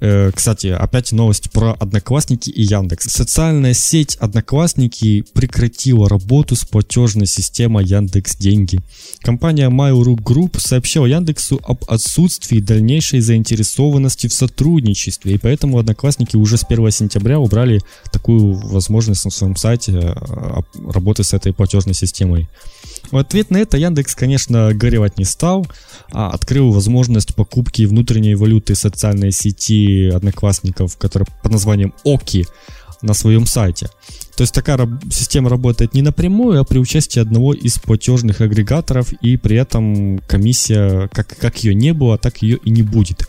Э, 0.00 0.30
Кстати, 0.34 0.66
опять 0.68 1.12
новость 1.12 1.50
про 1.50 1.72
Одноклассники 1.72 2.50
и 2.50 2.62
Яндекс. 2.62 3.10
Социальная 3.10 3.72
сеть 3.72 4.16
Одноклассники 4.16 5.24
прекратила 5.32 6.08
работу 6.08 6.54
с 6.54 6.64
платежной 6.64 7.26
системой 7.26 7.84
Яндекс 7.84 8.36
Деньги. 8.36 8.80
Компания 9.20 9.70
Mail.ru 9.70 10.16
Group 10.16 10.58
сообщила 10.58 11.06
Яндексу 11.06 11.60
об 11.64 11.84
отсутствии 11.86 12.60
дальнейшей 12.60 13.20
заинтересованности 13.20 14.26
в 14.26 14.34
сотрудничестве, 14.34 15.34
и 15.34 15.38
поэтому 15.38 15.78
Одноклассники 15.78 16.36
уже 16.36 16.58
с 16.58 16.64
1 16.68 16.90
сентября 16.90 17.38
убрали 17.38 17.80
такую 18.12 18.54
возможность 18.68 19.24
на 19.24 19.30
своем 19.30 19.56
сайте 19.56 19.92
э, 19.92 20.14
работы 20.92 21.24
с 21.24 21.34
этой 21.34 21.52
платежной 21.52 21.94
системой. 21.94 22.48
В 23.10 23.16
ответ 23.16 23.50
на 23.50 23.58
это 23.58 23.76
Яндекс, 23.76 24.14
конечно, 24.14 24.72
горевать 24.72 25.18
не 25.18 25.24
стал, 25.24 25.66
а 26.12 26.30
открыл 26.30 26.70
возможность 26.70 27.34
покупки 27.34 27.82
внутренней 27.82 28.34
валюты 28.34 28.74
социальной 28.74 29.32
сети 29.32 30.08
одноклассников, 30.08 30.96
которая 30.96 31.26
под 31.42 31.52
названием 31.52 31.92
Оки. 32.04 32.46
на 33.02 33.14
своем 33.14 33.46
сайте. 33.46 33.88
То 34.36 34.42
есть 34.42 34.54
такая 34.54 34.78
система 35.10 35.50
работает 35.50 35.94
не 35.94 36.02
напрямую, 36.02 36.60
а 36.60 36.64
при 36.64 36.78
участии 36.78 37.20
одного 37.20 37.52
из 37.54 37.78
платежных 37.78 38.40
агрегаторов, 38.40 39.12
и 39.22 39.36
при 39.36 39.56
этом 39.56 40.18
комиссия, 40.28 41.08
как, 41.08 41.36
как 41.38 41.64
ее 41.64 41.74
не 41.74 41.92
было, 41.92 42.18
так 42.18 42.42
ее 42.42 42.58
и 42.64 42.70
не 42.70 42.82
будет. 42.82 43.28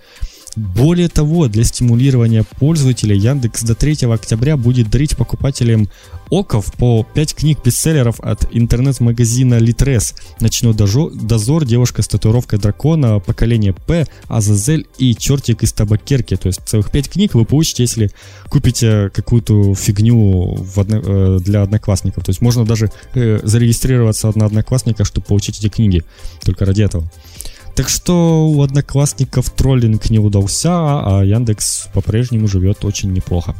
Более 0.55 1.07
того, 1.07 1.47
для 1.47 1.63
стимулирования 1.63 2.43
пользователей 2.59 3.17
Яндекс 3.17 3.63
до 3.63 3.73
3 3.73 4.11
октября 4.11 4.57
будет 4.57 4.89
дарить 4.89 5.15
покупателям 5.15 5.87
оков 6.29 6.73
по 6.73 7.05
5 7.13 7.35
книг 7.35 7.59
бестселлеров 7.63 8.19
от 8.19 8.47
интернет-магазина 8.51 9.55
Litres 9.55 10.13
«Ночной 10.41 10.73
дозор», 10.73 11.65
«Девушка 11.65 12.01
с 12.01 12.07
татуировкой 12.07 12.59
дракона», 12.59 13.19
«Поколение 13.19 13.73
П», 13.73 14.07
«Азазель» 14.27 14.87
и 14.97 15.15
«Чертик 15.15 15.63
из 15.63 15.71
табакерки». 15.71 16.35
То 16.35 16.47
есть 16.47 16.61
целых 16.65 16.91
5 16.91 17.09
книг 17.09 17.33
вы 17.33 17.45
получите, 17.45 17.83
если 17.83 18.11
купите 18.49 19.09
какую-то 19.13 19.73
фигню 19.75 20.65
одно, 20.75 20.97
э, 20.97 21.39
для 21.39 21.61
одноклассников. 21.61 22.25
То 22.25 22.29
есть 22.31 22.41
можно 22.41 22.65
даже 22.65 22.91
э, 23.13 23.39
зарегистрироваться 23.43 24.31
на 24.35 24.45
одноклассника, 24.45 25.05
чтобы 25.05 25.25
получить 25.27 25.59
эти 25.59 25.69
книги. 25.69 26.03
Только 26.43 26.65
ради 26.65 26.81
этого. 26.81 27.09
Так 27.81 27.89
что 27.89 28.47
у 28.47 28.61
одноклассников 28.61 29.49
троллинг 29.49 30.11
не 30.11 30.19
удался, 30.19 30.69
а 30.69 31.23
Яндекс 31.25 31.87
по-прежнему 31.91 32.47
живет 32.47 32.85
очень 32.85 33.11
неплохо. 33.11 33.55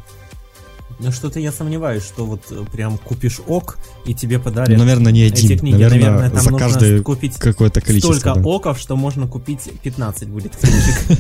Ну 0.99 1.11
что-то 1.11 1.39
я 1.39 1.51
сомневаюсь, 1.51 2.03
что 2.03 2.27
вот 2.27 2.43
э, 2.51 2.63
прям 2.71 2.99
купишь 2.99 3.39
ок 3.47 3.79
и 4.05 4.13
тебе 4.13 4.37
подарят. 4.37 4.69
Ну, 4.69 4.77
наверное, 4.77 5.11
не 5.11 5.23
один. 5.23 5.45
Эти 5.53 5.57
книги, 5.57 5.73
наверное, 5.73 5.99
наверное 6.01 6.29
там 6.29 6.39
за 6.39 6.51
нужно 6.51 6.67
каждое 6.67 7.01
купить 7.01 7.33
какое-то 7.37 7.81
количество. 7.81 8.13
столько 8.13 8.39
да. 8.39 8.47
оков, 8.47 8.79
что 8.79 8.95
можно 8.95 9.27
купить 9.27 9.67
15 9.81 10.27
будет 10.27 10.55
книжек. 10.55 11.19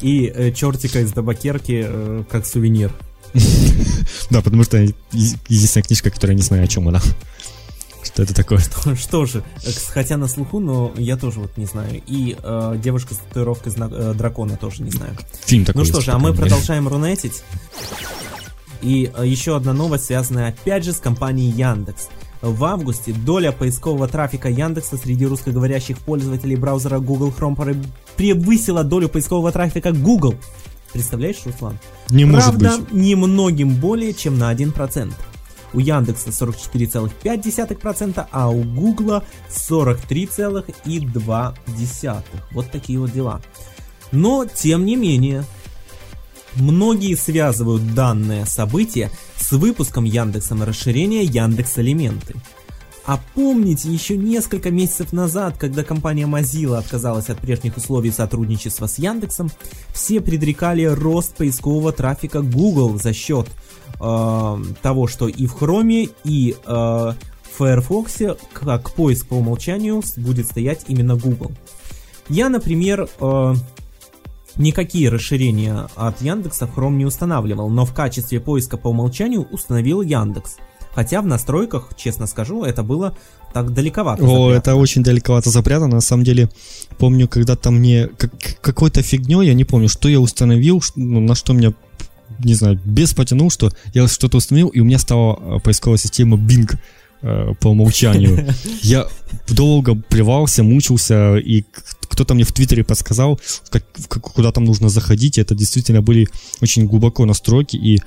И 0.00 0.32
э, 0.32 0.52
чертика 0.52 1.00
из 1.00 1.10
табакерки 1.10 1.82
э, 1.84 2.22
как 2.30 2.46
сувенир. 2.46 2.92
Да, 4.30 4.42
потому 4.42 4.62
что 4.62 4.76
единственная 4.78 5.82
книжка, 5.82 6.10
которая 6.10 6.36
не 6.36 6.42
знаю, 6.42 6.62
о 6.62 6.68
чем 6.68 6.86
она. 6.86 7.02
Что 8.12 8.22
это 8.24 8.34
такое? 8.34 8.58
Что, 8.60 8.94
что 8.94 9.24
же, 9.26 9.42
хотя 9.88 10.16
на 10.18 10.28
слуху, 10.28 10.60
но 10.60 10.92
я 10.96 11.16
тоже 11.16 11.40
вот 11.40 11.56
не 11.56 11.64
знаю. 11.66 12.02
И 12.06 12.36
э, 12.42 12.74
девушка 12.82 13.14
с 13.14 13.18
татуировкой 13.18 13.72
зна- 13.72 13.88
э, 13.90 14.12
дракона 14.14 14.56
тоже 14.56 14.82
не 14.82 14.90
знаю. 14.90 15.16
Фильм 15.46 15.64
такой 15.64 15.80
Ну 15.80 15.84
что 15.86 16.00
же, 16.00 16.10
а 16.12 16.18
мы 16.18 16.34
продолжаем 16.34 16.88
рунетить. 16.88 17.42
И 18.82 19.10
э, 19.16 19.26
еще 19.26 19.56
одна 19.56 19.72
новость, 19.72 20.06
связанная 20.06 20.48
опять 20.48 20.84
же 20.84 20.92
с 20.92 20.98
компанией 20.98 21.50
Яндекс. 21.52 22.08
В 22.42 22.64
августе 22.64 23.12
доля 23.12 23.52
поискового 23.52 24.08
трафика 24.08 24.48
Яндекса 24.50 24.96
среди 24.96 25.24
русскоговорящих 25.26 25.96
пользователей 25.98 26.56
браузера 26.56 26.98
Google 26.98 27.30
Chrome 27.36 27.54
пре- 27.56 27.86
превысила 28.16 28.82
долю 28.82 29.08
поискового 29.08 29.52
трафика 29.52 29.92
Google. 29.92 30.34
Представляешь, 30.92 31.36
Руслан? 31.46 31.78
Не 32.10 32.24
может 32.24 32.58
Правда, 32.58 32.78
быть. 32.78 32.92
немногим 32.92 33.76
более, 33.76 34.12
чем 34.12 34.38
на 34.38 34.52
1%. 34.52 35.12
У 35.74 35.78
Яндекса 35.78 36.30
44,5%, 36.30 38.26
а 38.30 38.50
у 38.50 38.62
Гугла 38.62 39.24
43,2%. 39.50 42.22
Вот 42.52 42.70
такие 42.70 42.98
вот 42.98 43.12
дела. 43.12 43.40
Но, 44.10 44.46
тем 44.46 44.84
не 44.84 44.96
менее, 44.96 45.44
многие 46.54 47.14
связывают 47.14 47.94
данное 47.94 48.44
событие 48.44 49.10
с 49.36 49.52
выпуском 49.52 50.04
Яндексом 50.04 50.62
расширения 50.62 51.24
Яндекс 51.24 51.78
Элементы. 51.78 52.34
А 53.04 53.18
помните, 53.34 53.88
еще 53.88 54.16
несколько 54.16 54.70
месяцев 54.70 55.12
назад, 55.12 55.56
когда 55.58 55.82
компания 55.82 56.26
Mozilla 56.26 56.78
отказалась 56.78 57.30
от 57.30 57.38
прежних 57.38 57.76
условий 57.76 58.12
сотрудничества 58.12 58.86
с 58.86 58.98
Яндексом, 58.98 59.50
все 59.92 60.20
предрекали 60.20 60.84
рост 60.84 61.36
поискового 61.36 61.92
трафика 61.92 62.42
Google 62.42 63.00
за 63.00 63.12
счет 63.12 63.48
того, 64.02 65.06
что 65.06 65.28
и 65.28 65.46
в 65.46 65.54
Chrome, 65.54 66.10
и 66.24 66.56
э, 66.56 66.66
в 66.66 67.14
Firefox 67.56 68.36
как 68.52 68.90
поиск 68.92 69.28
по 69.28 69.34
умолчанию 69.34 70.02
будет 70.16 70.46
стоять 70.46 70.86
именно 70.88 71.14
Google. 71.14 71.52
Я, 72.28 72.48
например, 72.48 73.08
э, 73.20 73.54
никакие 74.56 75.08
расширения 75.08 75.88
от 75.94 76.20
Яндекса 76.20 76.66
в 76.66 76.76
Chrome 76.76 76.96
не 76.96 77.06
устанавливал, 77.06 77.68
но 77.68 77.84
в 77.84 77.94
качестве 77.94 78.40
поиска 78.40 78.76
по 78.76 78.88
умолчанию 78.88 79.46
установил 79.50 80.02
Яндекс. 80.02 80.56
Хотя 80.94 81.22
в 81.22 81.26
настройках, 81.26 81.90
честно 81.96 82.26
скажу, 82.26 82.64
это 82.64 82.82
было 82.82 83.16
так 83.54 83.72
далековато. 83.72 84.22
О, 84.22 84.26
запрятано. 84.26 84.58
это 84.58 84.74
очень 84.74 85.02
далековато 85.02 85.50
запрятано. 85.50 85.96
На 85.96 86.00
самом 86.00 86.24
деле, 86.24 86.50
помню, 86.98 87.28
когда-то 87.28 87.70
мне 87.70 88.08
как, 88.08 88.32
какой-то 88.60 89.02
фигней, 89.02 89.46
я 89.46 89.54
не 89.54 89.64
помню, 89.64 89.88
что 89.88 90.08
я 90.08 90.20
установил, 90.20 90.82
ну, 90.96 91.20
на 91.20 91.34
что 91.34 91.54
меня, 91.54 91.72
не 92.44 92.54
знаю, 92.54 92.80
без 92.84 93.14
потянул, 93.14 93.50
что 93.50 93.70
я 93.94 94.08
что-то 94.08 94.36
установил, 94.38 94.68
и 94.68 94.80
у 94.80 94.84
меня 94.84 94.98
стала 94.98 95.38
э, 95.56 95.60
поисковая 95.60 95.98
система 95.98 96.36
Bing 96.36 96.76
э, 97.22 97.54
по 97.60 97.68
умолчанию. 97.68 98.48
Я 98.82 99.06
долго 99.48 99.94
плевался, 99.94 100.62
мучился, 100.62 101.36
и 101.36 101.64
кто-то 102.08 102.34
мне 102.34 102.44
в 102.44 102.52
Твиттере 102.52 102.84
подсказал, 102.84 103.40
как- 103.70 103.84
куда 104.20 104.52
там 104.52 104.64
нужно 104.64 104.88
заходить. 104.88 105.38
и 105.38 105.40
Это 105.40 105.54
действительно 105.54 106.02
были 106.02 106.28
очень 106.60 106.86
глубоко 106.86 107.24
настройки, 107.26 107.76
и 107.76 108.00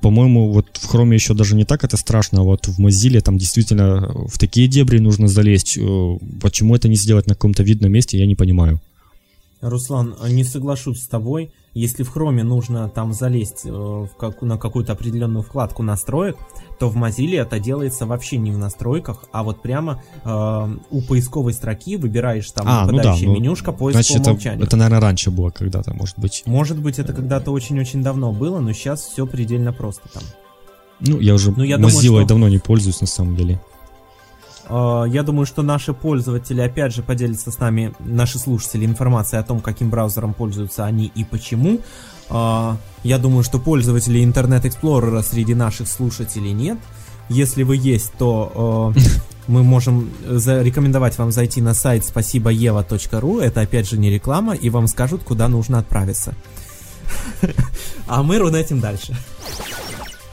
по-моему, 0.00 0.52
вот 0.52 0.66
в 0.80 0.92
Chrome 0.92 1.14
еще 1.14 1.32
даже 1.34 1.54
не 1.54 1.64
так 1.64 1.84
это 1.84 1.96
страшно, 1.96 2.40
а 2.40 2.42
вот 2.42 2.66
в 2.66 2.80
Mozilla 2.80 3.20
там 3.20 3.38
действительно 3.38 4.10
в 4.26 4.36
такие 4.38 4.66
дебри 4.66 4.98
нужно 4.98 5.28
залезть. 5.28 5.78
Э, 5.78 6.18
Почему 6.40 6.74
это 6.74 6.88
не 6.88 6.96
сделать 6.96 7.26
на 7.28 7.34
каком-то 7.34 7.62
видном 7.62 7.92
месте, 7.92 8.18
я 8.18 8.26
не 8.26 8.34
понимаю. 8.34 8.80
Руслан, 9.60 10.16
не 10.28 10.42
соглашусь 10.44 11.02
с 11.02 11.06
тобой. 11.06 11.52
Если 11.74 12.02
в 12.02 12.10
Хроме 12.10 12.44
нужно 12.44 12.88
там 12.90 13.14
залезть 13.14 13.62
э, 13.64 13.70
в 13.70 14.10
как- 14.18 14.42
на 14.42 14.58
какую-то 14.58 14.92
определенную 14.92 15.42
вкладку 15.42 15.82
настроек, 15.82 16.36
то 16.78 16.90
в 16.90 16.96
Mozilla 16.96 17.40
это 17.40 17.58
делается 17.58 18.04
вообще 18.04 18.36
не 18.36 18.50
в 18.50 18.58
настройках, 18.58 19.24
а 19.32 19.42
вот 19.42 19.62
прямо 19.62 20.02
э, 20.22 20.76
у 20.90 21.00
поисковой 21.02 21.54
строки 21.54 21.96
выбираешь 21.96 22.50
там 22.50 22.66
А, 22.68 22.82
ну 22.82 22.88
да, 22.88 22.92
выпадающая 22.92 23.28
ну, 23.28 23.34
менюшка 23.34 23.72
поиск 23.72 23.94
Значит, 23.96 24.16
по 24.18 24.20
это, 24.20 24.30
умолчанию. 24.30 24.66
это, 24.66 24.76
наверное, 24.76 25.00
раньше 25.00 25.30
было 25.30 25.48
когда-то, 25.50 25.94
может 25.94 26.18
быть. 26.18 26.42
Может 26.44 26.78
быть, 26.78 26.98
это 26.98 27.14
когда-то 27.14 27.50
очень-очень 27.52 28.02
давно 28.02 28.32
было, 28.32 28.60
но 28.60 28.72
сейчас 28.74 29.00
все 29.06 29.26
предельно 29.26 29.72
просто 29.72 30.02
там. 30.12 30.22
Ну, 31.00 31.18
я 31.20 31.34
уже 31.34 31.52
Ну, 31.56 31.64
я 31.64 31.76
Mozilla 31.76 31.80
думаю, 31.80 32.00
что- 32.22 32.24
давно 32.26 32.48
не 32.48 32.58
пользуюсь, 32.58 33.00
на 33.00 33.06
самом 33.06 33.34
деле. 33.36 33.60
Э, 34.68 35.04
Я 35.08 35.22
думаю, 35.22 35.46
что 35.46 35.62
наши 35.62 35.92
пользователи 35.92 36.60
опять 36.60 36.94
же 36.94 37.02
поделятся 37.02 37.50
с 37.50 37.58
нами, 37.58 37.94
наши 38.00 38.38
слушатели, 38.38 38.84
информацией 38.84 39.40
о 39.40 39.44
том, 39.44 39.60
каким 39.60 39.90
браузером 39.90 40.34
пользуются 40.34 40.84
они 40.84 41.10
и 41.14 41.24
почему. 41.24 41.80
Э, 42.30 42.76
Я 43.04 43.18
думаю, 43.18 43.42
что 43.44 43.58
пользователей 43.58 44.24
Internet 44.24 44.62
Explorer 44.62 45.22
среди 45.22 45.54
наших 45.54 45.88
слушателей 45.88 46.52
нет. 46.52 46.78
Если 47.28 47.62
вы 47.62 47.76
есть, 47.76 48.12
то 48.18 48.92
э, 48.96 49.00
мы 49.48 49.62
можем 49.62 50.10
зарекомендовать 50.28 51.18
вам 51.18 51.32
зайти 51.32 51.60
на 51.60 51.74
сайт 51.74 52.04
спасибоева.ру. 52.04 53.38
Это 53.40 53.60
опять 53.60 53.88
же 53.88 53.98
не 53.98 54.10
реклама, 54.10 54.54
и 54.54 54.70
вам 54.70 54.86
скажут, 54.86 55.22
куда 55.24 55.48
нужно 55.48 55.78
отправиться. 55.78 56.34
А 58.08 58.22
мы 58.22 58.38
рунетим 58.38 58.80
дальше. 58.80 59.16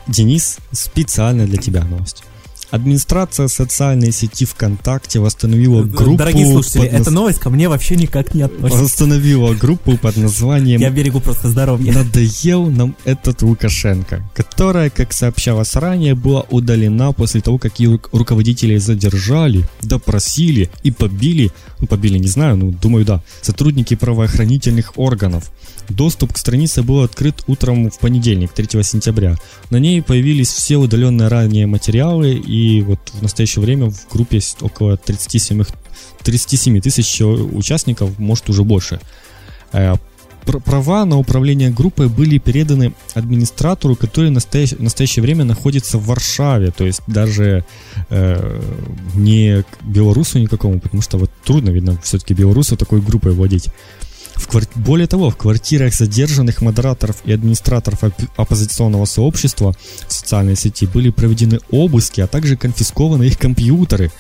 Денис, 0.08 0.58
специально 0.72 1.46
для 1.46 1.58
тебя 1.58 1.84
новость. 1.84 2.24
Администрация 2.72 3.48
социальной 3.48 4.12
сети 4.12 4.46
ВКонтакте 4.46 5.20
восстановила 5.20 5.84
группу... 5.84 6.18
Дорогие 6.18 6.46
слушатели, 6.46 6.88
под 6.88 6.94
эта 6.94 7.12
новость 7.12 7.40
ко 7.40 7.50
мне 7.50 7.68
вообще 7.68 7.96
никак 7.96 8.36
не 8.36 8.44
относится. 8.44 8.84
Восстановила 8.84 9.54
группу 9.56 9.98
под 9.98 10.18
названием 10.18 10.80
Я 10.80 10.92
берегу 10.92 11.20
просто 11.20 11.50
здоровье. 11.50 11.92
Надоел 11.92 12.68
нам 12.70 12.96
этот 13.06 13.42
Лукашенко, 13.42 14.24
которая, 14.36 14.90
как 14.92 15.14
сообщалось 15.14 15.76
ранее, 15.76 16.14
была 16.14 16.46
удалена 16.50 17.12
после 17.12 17.42
того, 17.42 17.58
как 17.58 17.80
ее 17.80 17.96
ру- 17.96 18.10
руководителей 18.12 18.78
задержали, 18.78 19.66
допросили 19.82 20.70
и 20.84 20.92
побили, 20.92 21.52
ну 21.80 21.88
побили 21.88 22.20
не 22.20 22.28
знаю, 22.28 22.58
ну 22.58 22.72
думаю 22.72 23.04
да, 23.04 23.24
сотрудники 23.42 23.96
правоохранительных 23.96 24.94
органов. 24.98 25.52
Доступ 25.90 26.34
к 26.34 26.38
странице 26.38 26.84
был 26.84 27.02
открыт 27.02 27.44
утром 27.48 27.90
в 27.90 27.98
понедельник, 27.98 28.52
3 28.52 28.84
сентября. 28.84 29.38
На 29.72 29.78
ней 29.78 30.04
появились 30.04 30.50
все 30.50 30.78
удаленные 30.78 31.30
ранее 31.30 31.66
материалы, 31.66 32.34
и 32.34 32.59
вот 32.86 33.00
в 33.14 33.22
настоящее 33.22 33.64
время 33.64 33.90
в 33.90 34.08
группе 34.12 34.38
есть 34.38 34.58
около 34.62 34.98
37, 34.98 35.64
37 36.24 36.82
тысяч 36.82 37.22
участников, 37.22 38.18
может 38.20 38.50
уже 38.50 38.64
больше. 38.64 39.00
Э, 39.74 39.96
пр- 40.46 40.60
Права 40.62 41.06
на 41.06 41.18
управление 41.18 41.70
группой 41.70 42.08
были 42.08 42.38
переданы 42.38 42.94
администратору, 43.14 43.96
который 43.96 44.30
в 44.30 44.34
настоящ- 44.34 44.78
в 44.78 44.84
настоящее 44.84 45.24
время 45.24 45.46
находится 45.46 45.98
в 45.98 46.06
Варшаве, 46.06 46.72
то 46.72 46.86
есть 46.86 47.02
даже 47.08 47.64
э, 48.10 48.62
не 49.16 49.64
белорусу 49.82 50.40
никакому, 50.40 50.80
потому 50.80 51.02
что 51.02 51.18
вот 51.18 51.32
трудно, 51.44 51.70
видно, 51.70 51.98
все-таки 52.04 52.34
белорусу 52.34 52.78
такой 52.78 53.02
группой 53.02 53.32
владеть. 53.32 53.70
В 54.40 54.48
квар- 54.48 54.70
Более 54.76 55.06
того, 55.06 55.30
в 55.30 55.36
квартирах 55.36 55.94
задержанных 55.94 56.62
модераторов 56.62 57.18
и 57.26 57.34
администраторов 57.34 58.04
оп- 58.04 58.14
оппозиционного 58.38 59.06
сообщества 59.06 59.76
в 60.08 60.14
социальной 60.14 60.56
сети 60.56 60.86
были 60.86 61.10
проведены 61.10 61.60
обыски, 61.70 62.22
а 62.22 62.28
также 62.28 62.56
конфискованы 62.56 63.26
их 63.26 63.38
компьютеры. 63.38 64.12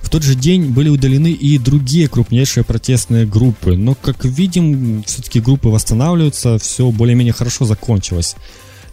В 0.00 0.08
тот 0.08 0.22
же 0.22 0.34
день 0.34 0.64
были 0.64 0.88
удалены 0.88 1.30
и 1.30 1.58
другие 1.58 2.08
крупнейшие 2.08 2.64
протестные 2.64 3.26
группы, 3.26 3.76
но, 3.76 3.94
как 3.94 4.24
видим, 4.24 5.04
все-таки 5.06 5.40
группы 5.40 5.68
восстанавливаются, 5.68 6.58
все 6.58 6.90
более-менее 6.90 7.34
хорошо 7.34 7.66
закончилось. 7.66 8.34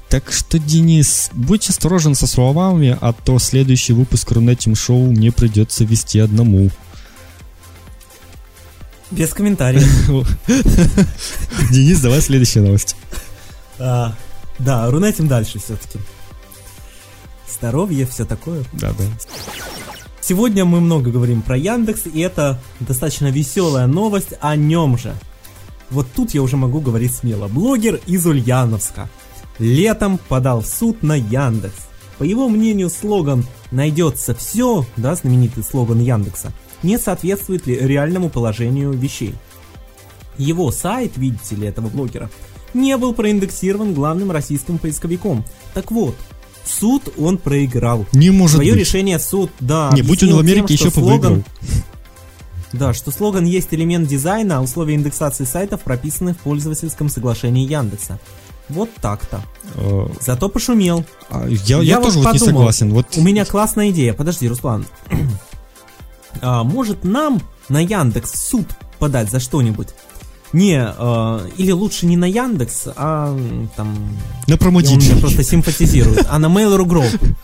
Так 0.09 0.31
что, 0.31 0.59
Денис, 0.59 1.29
будь 1.33 1.69
осторожен 1.69 2.15
со 2.15 2.27
словами, 2.27 2.97
а 2.99 3.13
то 3.13 3.39
следующий 3.39 3.93
выпуск 3.93 4.31
Рунетим 4.31 4.75
Шоу 4.75 5.11
мне 5.11 5.31
придется 5.31 5.83
вести 5.83 6.19
одному. 6.19 6.69
Без 9.11 9.33
комментариев. 9.33 9.87
Денис, 11.71 11.99
давай 11.99 12.21
следующая 12.21 12.61
новость. 12.61 12.95
А, 13.79 14.15
да, 14.59 14.89
рунетим 14.89 15.27
дальше 15.27 15.59
все-таки. 15.59 15.99
Здоровье, 17.51 18.05
все 18.05 18.25
такое. 18.25 18.63
Да, 18.73 18.91
да. 18.91 19.05
Сегодня 20.21 20.63
мы 20.63 20.79
много 20.79 21.09
говорим 21.09 21.41
про 21.41 21.57
Яндекс, 21.57 22.01
и 22.05 22.19
это 22.19 22.61
достаточно 22.79 23.31
веселая 23.31 23.87
новость 23.87 24.33
о 24.41 24.55
нем 24.55 24.97
же. 24.97 25.15
Вот 25.89 26.07
тут 26.15 26.35
я 26.35 26.43
уже 26.43 26.55
могу 26.55 26.81
говорить 26.81 27.15
смело. 27.15 27.47
Блогер 27.47 27.99
из 28.05 28.25
Ульяновска 28.25 29.09
летом 29.57 30.19
подал 30.27 30.61
в 30.61 30.67
суд 30.67 31.01
на 31.01 31.15
Яндекс. 31.15 31.87
По 32.19 32.23
его 32.23 32.47
мнению, 32.47 32.89
слоган 32.89 33.45
«Найдется 33.71 34.35
все», 34.35 34.85
да, 34.97 35.15
знаменитый 35.15 35.63
слоган 35.63 35.99
Яндекса, 35.99 36.51
не 36.83 36.97
соответствует 36.97 37.67
ли 37.67 37.75
реальному 37.77 38.29
положению 38.29 38.91
вещей. 38.91 39.35
Его 40.37 40.71
сайт, 40.71 41.17
видите 41.17 41.55
ли, 41.55 41.67
этого 41.67 41.89
блогера, 41.89 42.29
не 42.73 42.95
был 42.97 43.13
проиндексирован 43.13 43.93
главным 43.93 44.31
российским 44.31 44.77
поисковиком. 44.77 45.43
Так 45.73 45.91
вот, 45.91 46.15
суд 46.65 47.13
он 47.17 47.37
проиграл. 47.37 48.05
Не 48.13 48.29
может 48.29 48.55
Свое 48.55 48.71
быть. 48.71 48.79
решение 48.81 49.19
суд, 49.19 49.51
да, 49.59 49.89
Не, 49.93 50.01
будь 50.01 50.23
он 50.23 50.35
в 50.35 50.39
Америке, 50.39 50.77
тем, 50.77 50.87
еще 50.87 50.91
слоган-. 50.91 51.43
Да, 52.71 52.93
что 52.93 53.11
слоган 53.11 53.45
есть 53.45 53.69
элемент 53.71 54.07
дизайна, 54.07 54.59
а 54.59 54.61
условия 54.61 54.93
индексации 54.95 55.43
сайтов 55.43 55.81
прописаны 55.81 56.33
в 56.35 56.37
пользовательском 56.37 57.09
соглашении 57.09 57.67
Яндекса. 57.67 58.19
Вот 58.69 58.91
так-то. 59.01 59.41
Э, 59.73 60.07
Зато 60.21 60.47
пошумел. 60.47 61.03
а 61.31 61.47
Я, 61.47 61.77
я, 61.77 61.81
Я 61.81 62.01
тоже 62.01 62.19
вот 62.19 62.31
не 62.33 62.37
согласен. 62.39 62.93
Вот 62.93 63.07
У 63.17 63.21
меня 63.21 63.43
классная 63.43 63.89
идея. 63.89 64.13
Подожди, 64.13 64.47
Руслан. 64.47 64.85
А, 66.41 66.63
может 66.63 67.03
нам 67.03 67.41
на 67.69 67.79
Яндекс 67.79 68.31
в 68.31 68.37
суд 68.37 68.67
подать 68.99 69.29
за 69.29 69.39
что-нибудь? 69.39 69.89
Не, 70.51 70.93
э, 70.97 71.49
или 71.57 71.71
лучше 71.71 72.07
не 72.07 72.17
на 72.17 72.25
Яндекс, 72.25 72.87
а 72.95 73.37
там... 73.75 73.95
на 74.47 74.53
Он 74.53 74.59
промодиджей. 74.59 75.13
мне 75.13 75.21
просто 75.21 75.43
симпатизирует. 75.43 76.25
А 76.29 76.39
на 76.39 76.47
Mail.ru 76.47 76.85
Group. 76.85 77.35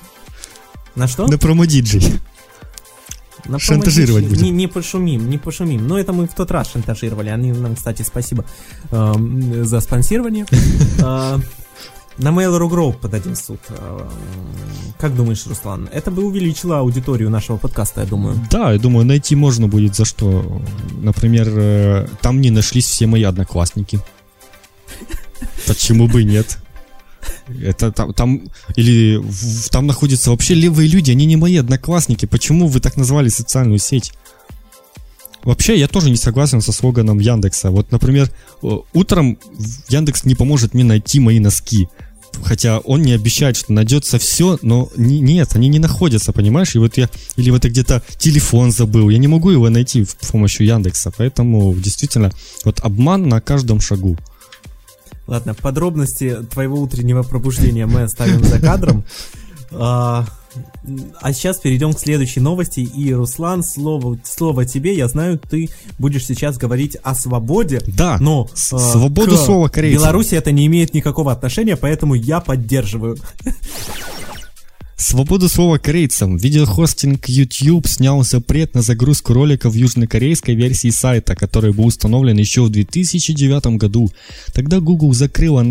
На 0.95 1.08
что? 1.08 1.27
На 1.27 1.38
промодиджей. 1.38 2.19
На 3.47 3.60
Шантажировать 3.60 4.25
будем. 4.25 4.43
Не, 4.43 4.49
не 4.49 4.67
пошумим, 4.67 5.29
не 5.29 5.38
пошумим. 5.38 5.88
Но 5.88 5.99
это 5.99 6.13
мы 6.13 6.27
в 6.27 6.34
тот 6.34 6.49
раз 6.49 6.71
шантажировали. 6.71 7.29
Они 7.29 7.51
нам, 7.51 7.75
кстати, 7.75 8.01
спасибо 8.01 8.43
эм, 8.89 9.63
за 9.65 9.81
спонсирование. 9.81 10.47
На 12.17 12.30
Mail.ru 12.30 12.69
Group 12.69 12.97
подадим 12.99 13.36
суд. 13.36 13.60
Э, 13.69 13.99
Как 14.99 15.15
думаешь, 15.15 15.45
Руслан? 15.47 15.89
Это 15.91 16.12
бы 16.12 16.23
увеличило 16.23 16.80
аудиторию 16.80 17.30
нашего 17.30 17.58
подкаста, 17.58 18.01
я 18.01 18.08
думаю. 18.08 18.39
Да, 18.49 18.71
я 18.71 18.80
думаю, 18.80 19.06
найти 19.06 19.36
можно 19.36 19.67
будет 19.67 19.95
за 19.95 20.06
что. 20.06 20.62
Например, 21.01 21.47
э, 21.49 22.08
там 22.21 22.39
не 22.39 22.51
нашлись 22.51 22.86
все 22.86 23.06
мои 23.06 23.23
одноклассники. 23.23 23.99
Почему 25.67 26.08
бы 26.08 26.21
и 26.21 26.25
нет? 26.25 26.58
Это 27.62 27.91
там, 27.91 28.13
там 28.13 28.41
или 28.78 29.17
в- 29.17 29.69
там 29.69 29.86
находятся 29.86 30.30
вообще 30.32 30.54
левые 30.54 30.88
люди, 30.89 31.12
они 31.12 31.25
не 31.25 31.36
мои 31.36 31.58
одноклассники. 31.58 32.25
Почему 32.25 32.67
вы 32.67 32.80
так 32.80 32.95
назвали 32.97 33.28
социальную 33.30 33.80
сеть? 33.80 34.13
Вообще, 35.43 35.78
я 35.78 35.88
тоже 35.88 36.10
не 36.10 36.15
согласен 36.17 36.62
со 36.62 36.71
слоганом 36.71 37.19
Яндекса. 37.19 37.69
Вот, 37.71 37.91
например, 37.91 38.32
э, 38.63 38.67
утром 38.93 39.38
Яндекс 39.89 40.23
не 40.23 40.34
поможет 40.34 40.73
мне 40.73 40.84
найти 40.84 41.19
мои 41.19 41.39
носки. 41.39 41.88
Хотя 42.43 42.79
он 42.79 43.01
не 43.01 43.13
обещает, 43.13 43.57
что 43.57 43.73
найдется 43.73 44.19
все, 44.19 44.57
но 44.61 44.89
не- 44.95 45.19
нет, 45.19 45.55
они 45.55 45.67
не 45.67 45.79
находятся, 45.79 46.33
понимаешь? 46.33 46.75
И 46.75 46.79
вот 46.79 46.97
я, 46.97 47.09
или 47.35 47.49
вот 47.49 47.63
я 47.63 47.69
где-то 47.69 48.03
телефон 48.17 48.71
забыл, 48.71 49.09
я 49.09 49.17
не 49.17 49.27
могу 49.27 49.49
его 49.49 49.69
найти 49.69 50.05
с 50.05 50.31
помощью 50.31 50.65
Яндекса, 50.65 51.11
поэтому 51.15 51.73
действительно, 51.75 52.31
вот 52.63 52.79
обман 52.81 53.27
на 53.27 53.41
каждом 53.41 53.79
шагу. 53.79 54.17
Ладно, 55.27 55.55
подробности 55.55 56.37
твоего 56.51 56.79
утреннего 56.79 57.23
пробуждения 57.23 57.87
мы 57.87 58.03
оставим 58.03 58.43
за 58.43 58.59
кадром. 58.59 59.03
А, 59.77 60.25
а 61.21 61.33
сейчас 61.33 61.57
перейдем 61.57 61.93
к 61.93 61.99
следующей 61.99 62.39
новости. 62.39 62.79
И, 62.79 63.13
Руслан, 63.13 63.63
слово, 63.63 64.17
слово 64.23 64.65
тебе. 64.65 64.95
Я 64.95 65.07
знаю, 65.07 65.39
ты 65.39 65.69
будешь 65.97 66.25
сейчас 66.25 66.57
говорить 66.57 66.97
о 67.03 67.15
свободе. 67.15 67.81
Да, 67.88 68.17
Но 68.19 68.47
а, 68.71 68.77
свободу 68.77 69.38
слова 69.38 69.67
корейцам. 69.67 70.01
Беларуси 70.01 70.35
это 70.35 70.51
не 70.51 70.65
имеет 70.67 70.93
никакого 70.93 71.31
отношения, 71.31 71.75
поэтому 71.75 72.15
я 72.15 72.39
поддерживаю. 72.39 73.17
Свободу 74.97 75.49
слова 75.49 75.77
корейцам. 75.77 76.38
Видеохостинг 76.38 77.27
YouTube 77.27 77.86
снял 77.86 78.23
запрет 78.23 78.75
на 78.75 78.81
загрузку 78.81 79.34
роликов 79.34 79.73
в 79.73 79.75
южнокорейской 79.75 80.55
версии 80.55 80.89
сайта, 80.89 81.36
который 81.36 81.73
был 81.73 81.88
установлен 81.88 82.38
еще 82.38 82.62
в 82.62 82.69
2009 82.69 83.77
году. 83.77 84.10
Тогда 84.53 84.79
Google 84.79 85.13
закрыла 85.13 85.65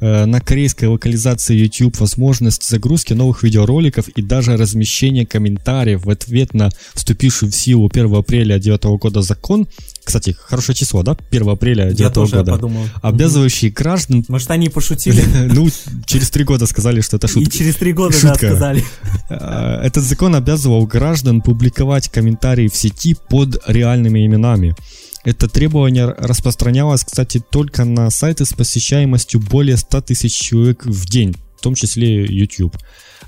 э, 0.00 0.24
на 0.24 0.40
корейской 0.40 0.86
локализации 0.86 1.54
YouTube 1.54 2.00
возможность 2.00 2.66
загрузки 2.66 3.12
новых 3.12 3.42
видеороликов 3.42 4.08
и 4.08 4.22
даже 4.22 4.56
размещения 4.56 5.26
комментариев 5.26 6.06
в 6.06 6.10
ответ 6.10 6.54
на 6.54 6.70
вступивший 6.94 7.50
в 7.50 7.54
силу 7.54 7.90
1 7.92 8.14
апреля 8.14 8.54
2009 8.54 8.84
года 8.98 9.20
закон. 9.20 9.68
Кстати, 10.04 10.36
хорошее 10.38 10.74
число, 10.76 11.02
да? 11.02 11.16
1 11.30 11.48
апреля 11.48 11.84
2009 11.84 12.00
Я 12.00 12.10
тоже 12.10 12.36
года. 12.36 12.52
подумал. 12.52 12.84
Обязывающий 13.02 13.70
граждан 13.70 14.24
Может, 14.28 14.50
они 14.50 14.68
пошутили? 14.68 15.22
ну, 15.54 15.68
через 16.06 16.30
три 16.30 16.44
года 16.44 16.66
сказали, 16.66 17.00
что 17.00 17.16
это 17.18 17.28
И 17.28 17.30
шутка. 17.30 17.50
через 17.58 17.76
три 17.76 17.92
года, 17.92 18.16
да, 18.22 18.34
сказали. 18.34 18.84
Э, 19.30 19.80
Этот 19.84 20.02
закон 20.04 20.34
обязывал 20.34 20.86
граждан 20.86 21.40
публиковать 21.40 22.08
комментарии 22.08 22.68
в 22.68 22.74
сети 22.76 23.16
под 23.28 23.62
реальными 23.68 24.26
именами. 24.26 24.74
Это 25.24 25.48
требование 25.48 26.06
распространялось, 26.18 27.04
кстати, 27.04 27.40
только 27.50 27.84
на 27.84 28.10
сайты 28.10 28.44
с 28.44 28.52
посещаемостью 28.52 29.40
более 29.40 29.76
100 29.76 30.00
тысяч 30.02 30.32
человек 30.34 30.84
в 30.84 31.06
день, 31.08 31.36
в 31.58 31.62
том 31.62 31.76
числе 31.76 32.24
YouTube. 32.26 32.76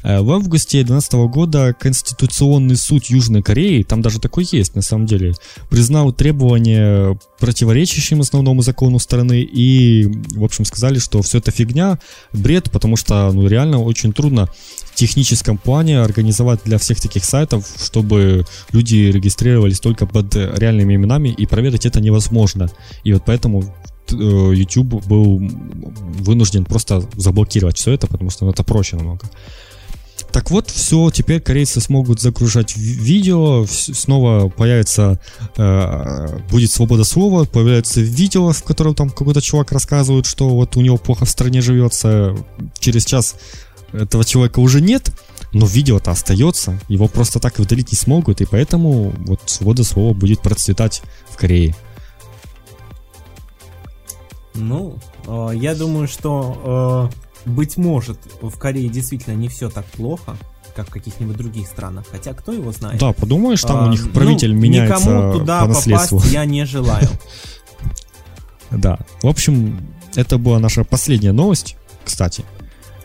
Э, 0.04 0.20
В 0.20 0.30
августе 0.30 0.84
2012 0.84 1.12
года 1.32 1.74
Конституционный 1.78 2.76
суд 2.76 3.06
Южной 3.06 3.42
Кореи, 3.42 3.82
там 3.82 4.02
даже 4.02 4.20
такой 4.20 4.46
есть 4.52 4.76
на 4.76 4.82
самом 4.82 5.06
деле, 5.06 5.34
признал 5.70 6.12
требования 6.12 7.18
противоречащим 7.40 8.20
основному 8.20 8.62
закону 8.62 8.98
страны 8.98 9.40
и, 9.40 10.06
в 10.34 10.44
общем, 10.44 10.66
сказали, 10.66 10.98
что 10.98 11.22
все 11.22 11.38
это 11.38 11.50
фигня, 11.50 11.98
бред, 12.32 12.70
потому 12.70 12.96
что 12.96 13.32
ну, 13.32 13.48
реально 13.48 13.82
очень 13.82 14.12
трудно 14.12 14.48
в 14.92 14.94
техническом 14.94 15.56
плане 15.56 16.00
организовать 16.00 16.60
для 16.64 16.78
всех 16.78 17.00
таких 17.00 17.24
сайтов, 17.24 17.66
чтобы 17.82 18.44
люди 18.72 19.10
регистрировались 19.10 19.80
только 19.80 20.06
под 20.06 20.36
реальными 20.36 20.94
именами, 20.94 21.30
и 21.30 21.46
проверить 21.46 21.86
это 21.86 22.00
невозможно. 22.00 22.70
И 23.04 23.12
вот 23.12 23.22
поэтому 23.24 23.64
э, 24.10 24.14
YouTube 24.14 25.06
был 25.06 25.38
вынужден 25.38 26.66
просто 26.66 27.02
заблокировать 27.16 27.78
все 27.78 27.92
это, 27.92 28.06
потому 28.06 28.30
что 28.30 28.44
ну, 28.44 28.52
это 28.52 28.62
проще 28.62 28.96
намного. 28.96 29.28
Так 30.34 30.50
вот, 30.50 30.68
все, 30.68 31.12
теперь 31.12 31.40
корейцы 31.40 31.80
смогут 31.80 32.20
загружать 32.20 32.76
ви- 32.76 32.94
видео, 32.94 33.64
снова 33.68 34.48
появится, 34.48 35.20
э, 35.56 36.38
будет 36.50 36.72
свобода 36.72 37.04
слова, 37.04 37.44
появляется 37.44 38.00
видео, 38.00 38.50
в 38.50 38.64
котором 38.64 38.96
там 38.96 39.10
какой-то 39.10 39.40
чувак 39.40 39.70
рассказывает, 39.70 40.26
что 40.26 40.48
вот 40.48 40.76
у 40.76 40.80
него 40.80 40.96
плохо 40.96 41.24
в 41.24 41.30
стране 41.30 41.60
живется, 41.60 42.34
через 42.80 43.04
час 43.04 43.36
этого 43.92 44.24
человека 44.24 44.58
уже 44.58 44.80
нет, 44.80 45.12
но 45.52 45.66
видео-то 45.66 46.10
остается, 46.10 46.80
его 46.88 47.06
просто 47.06 47.38
так 47.38 47.60
удалить 47.60 47.92
не 47.92 47.96
смогут, 47.96 48.40
и 48.40 48.44
поэтому 48.44 49.14
вот 49.18 49.40
свобода 49.46 49.84
слова 49.84 50.14
будет 50.14 50.40
процветать 50.40 51.02
в 51.30 51.36
Корее. 51.36 51.76
Ну, 54.54 54.98
э, 55.28 55.50
я 55.54 55.76
думаю, 55.76 56.08
что, 56.08 57.10
э, 57.12 57.23
быть 57.46 57.76
может, 57.76 58.18
в 58.40 58.56
Корее 58.58 58.88
действительно 58.88 59.34
не 59.34 59.48
все 59.48 59.68
так 59.70 59.84
плохо, 59.86 60.36
как 60.74 60.88
в 60.88 60.90
каких-нибудь 60.90 61.36
других 61.36 61.66
странах. 61.68 62.04
Хотя, 62.10 62.32
кто 62.34 62.52
его 62.52 62.72
знает. 62.72 62.98
Да, 63.00 63.12
подумаешь, 63.12 63.62
там 63.62 63.76
А, 63.84 63.86
у 63.86 63.90
них 63.90 64.10
правитель 64.12 64.54
ну, 64.54 64.60
меняется 64.60 65.08
Никому 65.08 65.32
туда 65.38 65.60
по 65.62 65.68
наследству. 65.68 66.18
попасть 66.18 66.32
я 66.34 66.44
не 66.44 66.64
желаю. 66.66 67.08
Да. 68.70 68.98
В 69.22 69.28
общем, 69.28 69.86
это 70.16 70.36
была 70.38 70.58
наша 70.58 70.82
последняя 70.84 71.30
новость, 71.32 71.76
кстати, 72.04 72.44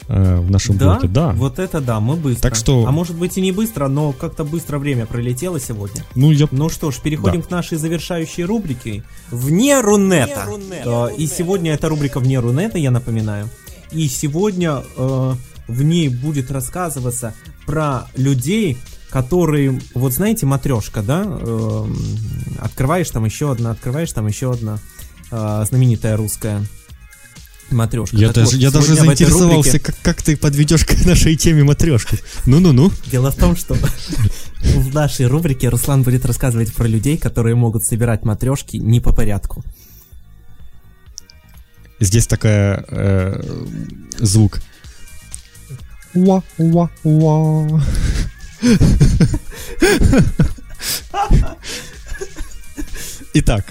э, 0.08 0.38
в 0.39 0.49
нашем 0.49 0.78
Да? 0.78 0.93
блоге. 0.95 1.08
Да. 1.10 1.30
Вот 1.34 1.60
это 1.60 1.80
да, 1.80 1.99
мы 1.99 2.15
быстро. 2.15 2.41
Так 2.41 2.56
что- 2.56 2.86
А 2.88 2.91
может 2.91 3.15
быть 3.15 3.38
и 3.38 3.41
не 3.41 3.52
быстро, 3.52 3.88
но 3.88 4.12
как-то 4.12 4.43
быстро 4.43 4.80
время 4.80 5.06
пролетело 5.06 5.60
сегодня. 5.60 6.04
Ну, 6.15 6.32
я 6.32 6.47
Ну 6.52 6.69
что 6.69 6.89
ж, 6.89 6.97
переходим 7.02 7.43
к 7.43 7.52
нашей 7.52 7.78
завершающей 7.78 8.43
рубрике 8.45 9.04
«Вне 9.30 9.80
Рунета». 9.80 10.47
Э, 10.86 11.10
И 11.15 11.28
сегодня 11.28 11.73
эта 11.73 11.88
рубрика 11.88 12.19
«Вне 12.19 12.39
Рунета», 12.39 12.80
я 12.80 12.89
напоминаю. 12.89 13.47
И 13.91 14.08
сегодня 14.08 14.84
э, 14.95 15.36
в 15.67 15.84
ней 15.84 16.10
будет 16.10 16.52
рассказываться 16.52 17.34
про 17.66 18.07
людей, 18.16 18.78
которые, 19.09 19.82
вот 19.93 20.13
знаете, 20.13 20.45
матрешка, 20.45 21.01
да? 21.01 21.24
Эм, 21.24 21.97
открываешь 22.59 23.09
там 23.09 23.26
еще 23.26 23.51
одна, 23.51 23.72
открываешь 23.72 24.11
там 24.11 24.28
еще 24.28 24.51
одна 24.51 24.80
э, 25.32 25.66
знаменитая 25.68 26.18
русская 26.18 26.63
матрешка. 27.72 28.16
Я 28.18 28.28
Так 28.28 28.36
даже, 28.36 28.51
вот, 28.51 28.61
я 28.61 28.72
даже 28.72 28.95
заинтересовался, 28.95 29.72
рубрике- 29.72 29.80
как, 29.80 29.95
как 30.01 30.22
ты 30.22 30.38
подведешь 30.38 30.86
к 30.86 31.05
нашей 31.05 31.36
теме 31.36 31.63
матрешку. 31.63 32.16
Ну-ну-ну. 32.45 32.91
Дело 33.11 33.32
в 33.32 33.36
том, 33.36 33.55
что 33.55 33.76
в 34.63 34.93
нашей 34.93 35.28
рубрике 35.28 35.70
Руслан 35.70 36.03
будет 36.03 36.26
рассказывать 36.26 36.74
про 36.74 36.88
людей, 36.88 37.18
которые 37.18 37.55
могут 37.55 37.84
собирать 37.84 38.24
матрешки 38.24 38.78
не 38.78 38.99
по 38.99 39.13
порядку. 39.13 39.63
Здесь 42.00 42.28
такая 42.28 42.86
э, 42.88 43.41
звук. 44.20 44.62
Уа-уа-уа. 46.14 47.82
Итак, 53.34 53.66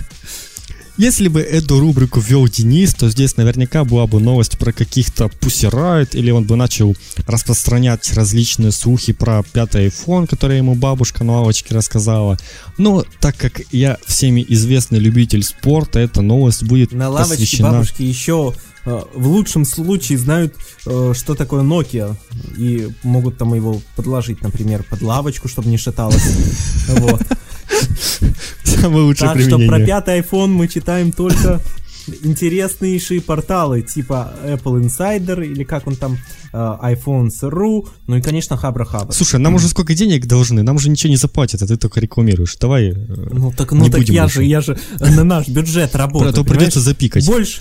если 0.99 1.29
бы 1.29 1.41
эту 1.41 1.79
рубрику 1.79 2.19
вел 2.19 2.49
Денис, 2.49 2.93
то 2.93 3.09
здесь 3.09 3.37
наверняка 3.37 3.85
была 3.85 4.09
бы 4.09 4.19
новость 4.21 4.59
про 4.59 4.73
каких-то 4.73 5.29
пусирает, 5.29 6.17
или 6.17 6.33
он 6.33 6.45
бы 6.45 6.57
начал 6.57 6.97
распространять 7.27 8.13
различные 8.15 8.73
слухи 8.73 9.13
про 9.13 9.45
пятый 9.45 9.87
iPhone, 9.87 10.27
который 10.27 10.59
ему 10.59 10.75
бабушка 10.75 11.23
на 11.23 11.39
лавочке 11.39 11.73
рассказала. 11.73 12.37
Но 12.79 13.05
так 13.21 13.37
как 13.37 13.63
я 13.71 13.97
всеми 14.07 14.45
известный 14.49 14.99
любитель 14.99 15.45
спорта, 15.45 16.01
эта 16.01 16.21
новость 16.21 16.65
будет 16.65 16.91
На 16.91 17.09
лавочке 17.09 17.45
посвящена... 17.45 17.71
бабушки 17.71 18.03
еще 18.03 18.53
э, 18.85 19.01
в 19.15 19.29
лучшем 19.29 19.65
случае 19.65 20.19
знают, 20.19 20.57
э, 20.85 21.13
что 21.15 21.37
такое 21.37 21.63
Nokia, 21.63 22.17
и 22.57 22.89
могут 23.05 23.39
там 23.39 23.55
его 23.55 23.81
подложить, 23.95 24.43
например, 24.43 24.83
под 24.83 25.03
лавочку, 25.03 25.47
чтобы 25.47 25.69
не 25.69 25.79
шаталось. 25.79 26.27
Вот. 26.89 27.23
Самое 28.65 29.05
лучшее 29.05 29.33
Так 29.33 29.41
что 29.41 29.59
про 29.67 29.81
пятый 29.81 30.21
iPhone 30.21 30.49
мы 30.49 30.69
читаем 30.69 31.13
только 31.13 31.61
интереснейшие 32.23 33.21
порталы 33.21 33.83
типа 33.83 34.35
Apple 34.45 34.83
Insider 34.83 35.45
или 35.45 35.65
как 35.65 35.87
он 35.87 35.97
там, 35.97 36.19
э, 36.53 36.57
iPhones.ru, 36.57 37.89
ну 38.07 38.17
и, 38.17 38.23
конечно, 38.23 38.57
Хабра 38.57 38.85
Хабра. 38.85 39.13
Слушай, 39.13 39.41
нам 39.41 39.55
уже 39.55 39.69
сколько 39.69 39.95
денег 39.95 40.27
должны? 40.27 40.63
Нам 40.63 40.77
уже 40.77 40.91
ничего 40.91 41.11
не 41.11 41.17
заплатят, 41.17 41.63
а 41.63 41.67
ты 41.67 41.77
только 41.77 42.01
рекламируешь. 42.01 42.57
Давай, 42.57 42.91
э, 42.91 42.95
Ну 43.31 43.53
так, 43.53 43.73
ну 43.73 43.89
так 43.91 44.03
я 44.09 44.23
больше. 44.23 44.37
же, 44.37 44.45
я 44.45 44.61
же 44.61 44.79
на 44.99 45.25
наш 45.25 45.49
бюджет 45.49 45.95
работаю. 45.95 46.31
а 46.31 46.33
то 46.33 46.45
придется 46.45 46.81
запикать. 46.81 47.27
Больше, 47.27 47.61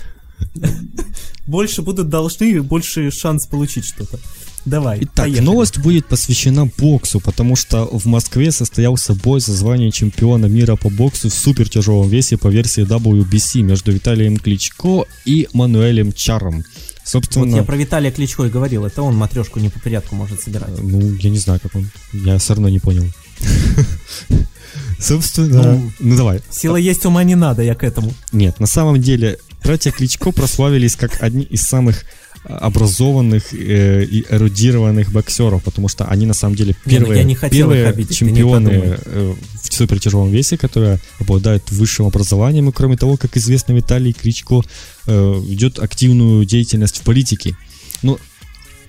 больше 1.46 1.82
будут 1.82 2.08
должны, 2.08 2.62
больше 2.62 3.10
шанс 3.10 3.46
получить 3.46 3.84
что-то. 3.84 4.18
Давай, 4.64 4.98
Итак, 5.02 5.26
поехали. 5.26 5.44
новость 5.44 5.78
будет 5.78 6.06
посвящена 6.06 6.70
боксу, 6.78 7.20
потому 7.20 7.56
что 7.56 7.86
в 7.86 8.06
Москве 8.06 8.50
состоялся 8.50 9.14
бой 9.14 9.40
за 9.40 9.52
звание 9.52 9.90
чемпиона 9.90 10.46
мира 10.46 10.76
по 10.76 10.90
боксу 10.90 11.30
в 11.30 11.34
супертяжелом 11.34 12.08
весе 12.08 12.36
по 12.36 12.48
версии 12.48 12.84
WBC 12.84 13.62
между 13.62 13.92
Виталием 13.92 14.36
Кличко 14.36 15.04
и 15.24 15.48
Мануэлем 15.52 16.12
Чаром. 16.12 16.56
Вот 16.56 16.64
Собственно, 17.04 17.56
я 17.56 17.62
про 17.62 17.76
Виталия 17.76 18.10
Кличко 18.10 18.44
и 18.44 18.50
говорил, 18.50 18.84
это 18.84 19.02
он 19.02 19.16
матрешку 19.16 19.58
не 19.60 19.70
по 19.70 19.80
порядку 19.80 20.14
может 20.14 20.42
собирать. 20.42 20.78
ну, 20.78 21.14
я 21.14 21.30
не 21.30 21.38
знаю, 21.38 21.58
как 21.62 21.74
он. 21.74 21.88
Я 22.12 22.36
все 22.36 22.52
равно 22.52 22.68
не 22.68 22.78
понял. 22.78 23.04
Собственно, 25.00 25.62
Ну, 25.62 25.92
ну 26.00 26.16
давай. 26.16 26.40
Сила 26.50 26.76
есть, 26.76 27.06
ума 27.06 27.22
не 27.24 27.34
надо, 27.34 27.62
я 27.62 27.74
к 27.74 27.84
этому. 27.84 28.12
Нет, 28.32 28.58
на 28.60 28.66
самом 28.66 29.00
деле, 29.00 29.38
братья 29.62 29.90
Кличко 29.90 30.32
прославились 30.32 30.96
как 30.96 31.22
одни 31.22 31.44
из 31.44 31.62
самых 31.62 32.02
а, 32.02 32.04
образованных 32.44 33.52
э, 33.52 34.04
и 34.04 34.24
эрудированных 34.28 35.12
боксеров, 35.12 35.62
потому 35.62 35.88
что 35.88 36.04
они 36.06 36.26
на 36.26 36.34
самом 36.34 36.54
деле 36.54 36.74
ну 36.84 36.90
первые, 36.90 37.18
я 37.18 37.24
не 37.24 37.36
первые 37.36 37.88
обидеть, 37.88 38.16
чемпионы 38.16 38.98
э, 39.04 39.34
в 39.62 39.74
супертяжелом 39.74 40.30
весе, 40.30 40.56
которые 40.56 40.98
обладают 41.20 41.70
высшим 41.70 42.06
образованием, 42.06 42.68
и 42.68 42.72
кроме 42.72 42.96
того, 42.96 43.16
как 43.16 43.36
известно, 43.36 43.72
Виталий 43.72 44.12
Кличко 44.12 44.62
э, 45.06 45.40
ведет 45.44 45.78
активную 45.78 46.44
деятельность 46.44 46.98
в 46.98 47.02
политике. 47.02 47.56
Ну, 48.02 48.18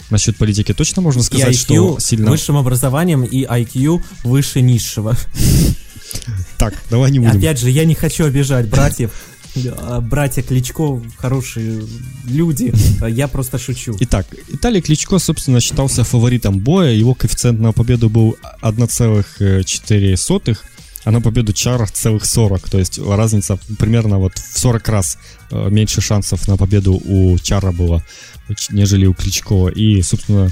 насчет 0.09 0.37
политики 0.37 0.73
точно 0.73 1.01
можно 1.01 1.23
сказать, 1.23 1.47
и 1.47 1.51
IQ 1.51 1.55
что 1.55 1.99
сильно... 1.99 2.29
высшим 2.29 2.57
образованием 2.57 3.23
и 3.23 3.43
IQ 3.43 4.01
выше 4.23 4.61
низшего. 4.61 5.15
Так, 6.57 6.73
давай 6.89 7.11
не 7.11 7.19
будем. 7.19 7.37
Опять 7.37 7.59
же, 7.59 7.69
я 7.69 7.85
не 7.85 7.95
хочу 7.95 8.25
обижать 8.25 8.67
братьев. 8.67 9.11
А, 9.77 10.01
Братья 10.01 10.41
Кличко 10.41 11.01
хорошие 11.17 11.83
люди. 12.25 12.73
А 13.01 13.09
Я 13.09 13.27
просто 13.27 13.57
шучу. 13.57 13.95
Итак, 13.99 14.27
Виталий 14.47 14.81
Кличко, 14.81 15.19
собственно, 15.19 15.59
считался 15.59 16.03
фаворитом 16.03 16.59
боя. 16.59 16.91
Его 16.91 17.13
коэффициент 17.13 17.59
на 17.59 17.71
победу 17.71 18.09
был 18.09 18.37
1,4, 18.61 20.57
а 21.03 21.11
на 21.11 21.21
победу 21.21 21.53
Чара 21.53 21.87
целых 21.87 22.25
40. 22.25 22.69
То 22.69 22.79
есть 22.79 22.99
разница 22.99 23.59
примерно 23.77 24.19
вот 24.19 24.37
в 24.37 24.59
40 24.59 24.87
раз 24.89 25.17
э, 25.51 25.69
меньше 25.69 26.01
шансов 26.01 26.47
на 26.47 26.57
победу 26.57 26.93
у 26.93 27.37
Чара 27.39 27.71
было, 27.71 28.03
нежели 28.69 29.05
у 29.05 29.13
Кличко. 29.13 29.67
И, 29.69 30.01
собственно, 30.01 30.51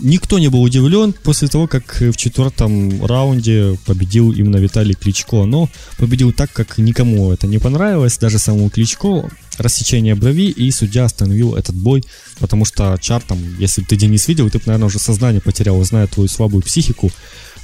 никто 0.00 0.38
не 0.38 0.48
был 0.48 0.62
удивлен 0.62 1.12
после 1.12 1.48
того, 1.48 1.66
как 1.66 2.00
в 2.00 2.16
четвертом 2.16 3.04
раунде 3.04 3.78
победил 3.86 4.32
именно 4.32 4.56
Виталий 4.56 4.94
Кличко. 4.94 5.44
Но 5.44 5.68
победил 5.98 6.32
так, 6.32 6.52
как 6.52 6.78
никому 6.78 7.32
это 7.32 7.46
не 7.46 7.58
понравилось, 7.58 8.18
даже 8.18 8.38
самому 8.38 8.70
Кличко. 8.70 9.30
Рассечение 9.58 10.14
брови, 10.14 10.48
и 10.48 10.70
судья 10.70 11.04
остановил 11.04 11.54
этот 11.54 11.74
бой, 11.74 12.02
потому 12.38 12.64
что 12.64 12.96
Чар 12.98 13.20
там, 13.20 13.38
если 13.58 13.82
бы 13.82 13.86
ты 13.86 13.96
Денис 13.96 14.26
видел, 14.26 14.48
ты 14.48 14.58
бы, 14.58 14.64
наверное, 14.66 14.86
уже 14.86 14.98
сознание 14.98 15.42
потерял, 15.42 15.82
зная 15.84 16.06
твою 16.06 16.28
слабую 16.28 16.62
психику. 16.62 17.10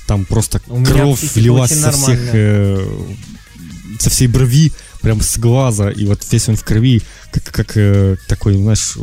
Там 0.07 0.24
просто 0.24 0.61
У 0.68 0.84
кровь 0.84 1.34
влилась 1.34 1.72
со 1.72 1.91
всех, 1.93 2.20
э, 2.32 2.87
со 3.99 4.11
всей 4.11 4.28
брови, 4.28 4.72
прям 5.07 5.21
с 5.21 5.39
глаза, 5.39 5.89
и 5.89 6.05
вот 6.05 6.27
весь 6.33 6.49
он 6.49 6.57
в 6.57 6.65
крови, 6.65 7.01
как, 7.31 7.45
как 7.45 7.77
э, 7.77 8.17
такой, 8.27 8.57
знаешь, 8.57 8.95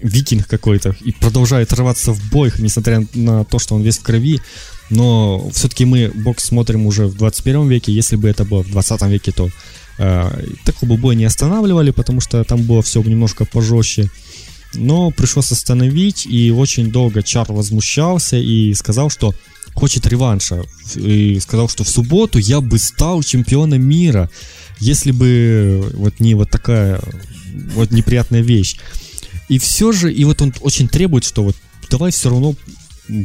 викинг 0.00 0.46
какой-то, 0.46 0.96
и 1.04 1.12
продолжает 1.12 1.70
рваться 1.74 2.12
в 2.12 2.30
бой, 2.30 2.50
несмотря 2.56 3.06
на 3.12 3.44
то, 3.44 3.58
что 3.58 3.74
он 3.74 3.82
весь 3.82 3.98
в 3.98 4.02
крови. 4.02 4.40
Но 4.88 5.50
все-таки 5.52 5.84
мы 5.84 6.10
бокс 6.14 6.44
смотрим 6.44 6.86
уже 6.86 7.06
в 7.06 7.18
21 7.18 7.68
веке, 7.68 7.92
если 7.92 8.16
бы 8.16 8.30
это 8.30 8.46
было 8.46 8.62
в 8.62 8.70
20 8.70 9.02
веке, 9.02 9.30
то 9.30 9.50
э, 9.98 10.44
такого 10.64 10.92
бы 10.92 10.96
боя 10.96 11.16
не 11.16 11.26
останавливали, 11.26 11.90
потому 11.90 12.22
что 12.22 12.42
там 12.44 12.62
было 12.62 12.80
все 12.80 13.02
немножко 13.02 13.44
пожестче. 13.44 14.10
Но 14.72 15.10
пришлось 15.10 15.52
остановить, 15.52 16.24
и 16.24 16.50
очень 16.50 16.90
долго 16.90 17.22
Чар 17.22 17.52
возмущался 17.52 18.38
и 18.38 18.72
сказал, 18.72 19.10
что 19.10 19.34
хочет 19.74 20.06
реванша. 20.06 20.64
И 20.96 21.38
сказал, 21.40 21.68
что 21.68 21.84
в 21.84 21.88
субботу 21.88 22.38
я 22.38 22.60
бы 22.60 22.78
стал 22.78 23.22
чемпионом 23.22 23.82
мира, 23.82 24.30
если 24.78 25.10
бы 25.12 25.90
вот 25.94 26.20
не 26.20 26.34
вот 26.34 26.50
такая 26.50 27.00
вот 27.74 27.90
неприятная 27.90 28.42
вещь. 28.42 28.76
И 29.48 29.58
все 29.58 29.92
же, 29.92 30.12
и 30.12 30.24
вот 30.24 30.40
он 30.42 30.54
очень 30.60 30.88
требует, 30.88 31.24
что 31.24 31.42
вот 31.42 31.56
давай 31.90 32.10
все 32.10 32.30
равно 32.30 32.54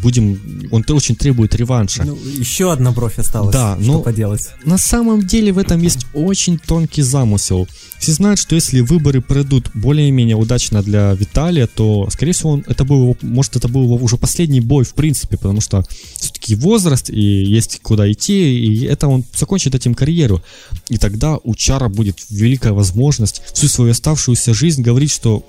будем, 0.02 0.40
он 0.72 0.84
очень 0.90 1.16
требует 1.16 1.56
реванша. 1.56 2.04
Ну, 2.06 2.18
еще 2.38 2.72
одна 2.72 2.92
бровь 2.92 3.18
осталась. 3.20 3.54
Да, 3.54 3.78
что 3.82 3.92
ну- 3.94 4.02
поделать. 4.02 4.50
На 4.66 4.78
самом 4.78 5.26
деле 5.26 5.52
в 5.52 5.58
этом 5.58 5.82
есть 5.82 6.06
очень 6.14 6.60
тонкий 6.60 7.02
замысел. 7.02 7.68
Все 8.00 8.12
знают, 8.14 8.40
что 8.40 8.56
если 8.56 8.82
выборы 8.82 9.22
пройдут 9.22 9.72
более-менее 9.74 10.36
удачно 10.36 10.84
для 10.84 11.14
Виталия, 11.14 11.68
то, 11.68 12.08
скорее 12.12 12.34
всего, 12.34 12.52
он, 12.52 12.64
это 12.68 12.84
был, 12.86 13.02
его- 13.04 13.18
может, 13.22 13.56
это 13.56 13.68
был 13.68 13.84
его 13.84 13.96
уже 13.96 14.18
последний 14.18 14.62
бой, 14.62 14.84
в 14.84 14.94
принципе, 14.94 15.38
потому 15.38 15.62
что 15.62 15.84
все-таки 16.16 16.56
возраст, 16.56 17.10
и 17.10 17.20
есть 17.20 17.80
куда 17.82 18.12
идти, 18.12 18.60
и 18.60 18.86
это 18.86 19.08
он 19.08 19.24
закончит 19.36 19.74
этим 19.76 19.96
карьеру. 19.96 20.44
И 20.90 20.98
тогда 20.98 21.38
у 21.44 21.56
Чара 21.56 21.90
будет 21.90 22.20
великая 22.30 22.74
возможность 22.74 23.42
всю 23.54 23.68
свою 23.68 23.92
оставшуюся 23.92 24.54
жизнь 24.54 24.82
говорить, 24.82 25.12
что 25.12 25.44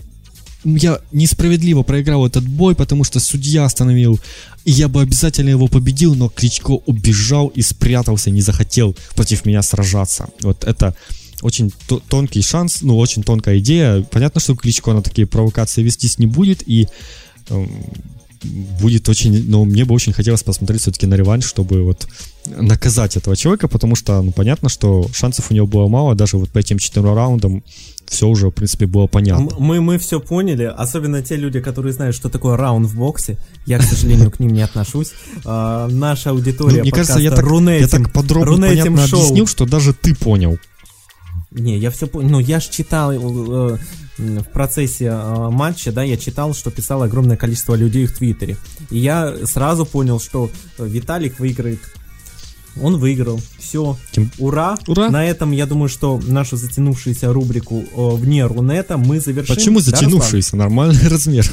я 0.76 1.00
несправедливо 1.12 1.82
проиграл 1.82 2.26
этот 2.26 2.46
бой, 2.46 2.74
потому 2.74 3.04
что 3.04 3.20
судья 3.20 3.64
остановил, 3.64 4.20
и 4.64 4.70
я 4.70 4.88
бы 4.88 5.02
обязательно 5.02 5.50
его 5.50 5.68
победил, 5.68 6.14
но 6.14 6.28
Кличко 6.28 6.72
убежал 6.72 7.48
и 7.48 7.62
спрятался, 7.62 8.30
не 8.30 8.42
захотел 8.42 8.96
против 9.14 9.44
меня 9.44 9.62
сражаться. 9.62 10.28
Вот 10.42 10.64
это 10.64 10.94
очень 11.42 11.72
то- 11.86 12.02
тонкий 12.08 12.42
шанс, 12.42 12.82
ну, 12.82 12.98
очень 12.98 13.22
тонкая 13.22 13.58
идея. 13.58 14.02
Понятно, 14.02 14.40
что 14.40 14.56
Кличко 14.56 14.92
на 14.92 15.02
такие 15.02 15.26
провокации 15.26 15.82
вестись 15.82 16.18
не 16.18 16.26
будет, 16.26 16.62
и 16.66 16.88
эм, 17.50 17.70
будет 18.80 19.08
очень, 19.08 19.48
но 19.48 19.64
мне 19.64 19.84
бы 19.84 19.94
очень 19.94 20.12
хотелось 20.12 20.42
посмотреть 20.42 20.82
все-таки 20.82 21.06
на 21.06 21.14
реванш, 21.14 21.44
чтобы 21.44 21.82
вот 21.82 22.08
наказать 22.46 23.16
этого 23.16 23.36
человека, 23.36 23.68
потому 23.68 23.96
что, 23.96 24.22
ну, 24.22 24.32
понятно, 24.32 24.68
что 24.68 25.08
шансов 25.12 25.50
у 25.50 25.54
него 25.54 25.66
было 25.66 25.88
мало, 25.88 26.14
даже 26.14 26.36
вот 26.36 26.50
по 26.50 26.58
этим 26.58 26.78
четырем 26.78 27.14
раундам 27.14 27.62
все 28.08 28.26
уже, 28.26 28.48
в 28.48 28.50
принципе, 28.52 28.86
было 28.86 29.06
понятно. 29.06 29.48
Мы, 29.58 29.80
мы 29.80 29.98
все 29.98 30.20
поняли, 30.20 30.64
особенно 30.64 31.22
те 31.22 31.36
люди, 31.36 31.60
которые 31.60 31.92
знают, 31.92 32.16
что 32.16 32.28
такое 32.28 32.56
раунд 32.56 32.86
в 32.86 32.96
боксе. 32.96 33.36
Я, 33.66 33.78
к 33.78 33.82
сожалению, 33.82 34.30
к 34.30 34.40
ним 34.40 34.52
не 34.52 34.62
отношусь. 34.62 35.12
А, 35.44 35.88
наша 35.88 36.30
аудитория 36.30 36.76
Ну, 36.78 36.82
мне 36.82 36.90
кажется, 36.90 37.18
я 37.20 37.30
так, 37.30 37.44
Рунетим- 37.44 37.80
я 37.80 37.88
так 37.88 38.12
подробно, 38.12 38.52
Рунетим 38.52 38.94
понятно 38.94 39.06
Шоу. 39.06 39.20
объяснил, 39.20 39.46
что 39.46 39.66
даже 39.66 39.92
ты 39.92 40.14
понял. 40.14 40.58
Не, 41.50 41.78
я 41.78 41.90
все 41.90 42.06
понял. 42.06 42.28
Ну, 42.28 42.38
я 42.40 42.60
ж 42.60 42.68
читал 42.68 43.10
э, 43.12 43.16
м, 44.18 44.38
в 44.40 44.48
процессе 44.52 45.06
э, 45.06 45.48
матча, 45.50 45.92
да, 45.92 46.02
я 46.02 46.16
читал, 46.16 46.54
что 46.54 46.70
писало 46.70 47.06
огромное 47.06 47.36
количество 47.36 47.74
людей 47.74 48.06
в 48.06 48.16
Твиттере. 48.16 48.56
И 48.90 48.98
я 48.98 49.34
сразу 49.46 49.86
понял, 49.86 50.20
что 50.20 50.50
э, 50.78 50.86
Виталик 50.86 51.38
выиграет 51.40 51.80
он 52.82 52.96
выиграл. 52.98 53.40
Все. 53.58 53.96
Тем- 54.12 54.30
Ура. 54.38 54.76
Ура. 54.86 55.10
На 55.10 55.24
этом, 55.24 55.52
я 55.52 55.66
думаю, 55.66 55.88
что 55.88 56.20
нашу 56.26 56.56
затянувшуюся 56.56 57.32
рубрику 57.32 57.80
э, 57.94 58.10
вне 58.16 58.44
Рунета 58.46 58.96
мы 58.96 59.20
завершим. 59.20 59.54
Почему 59.56 59.80
Да, 59.80 59.84
Руслан? 59.90 60.00
затянувшийся? 60.00 60.56
Нормальный 60.56 61.08
размер. 61.08 61.46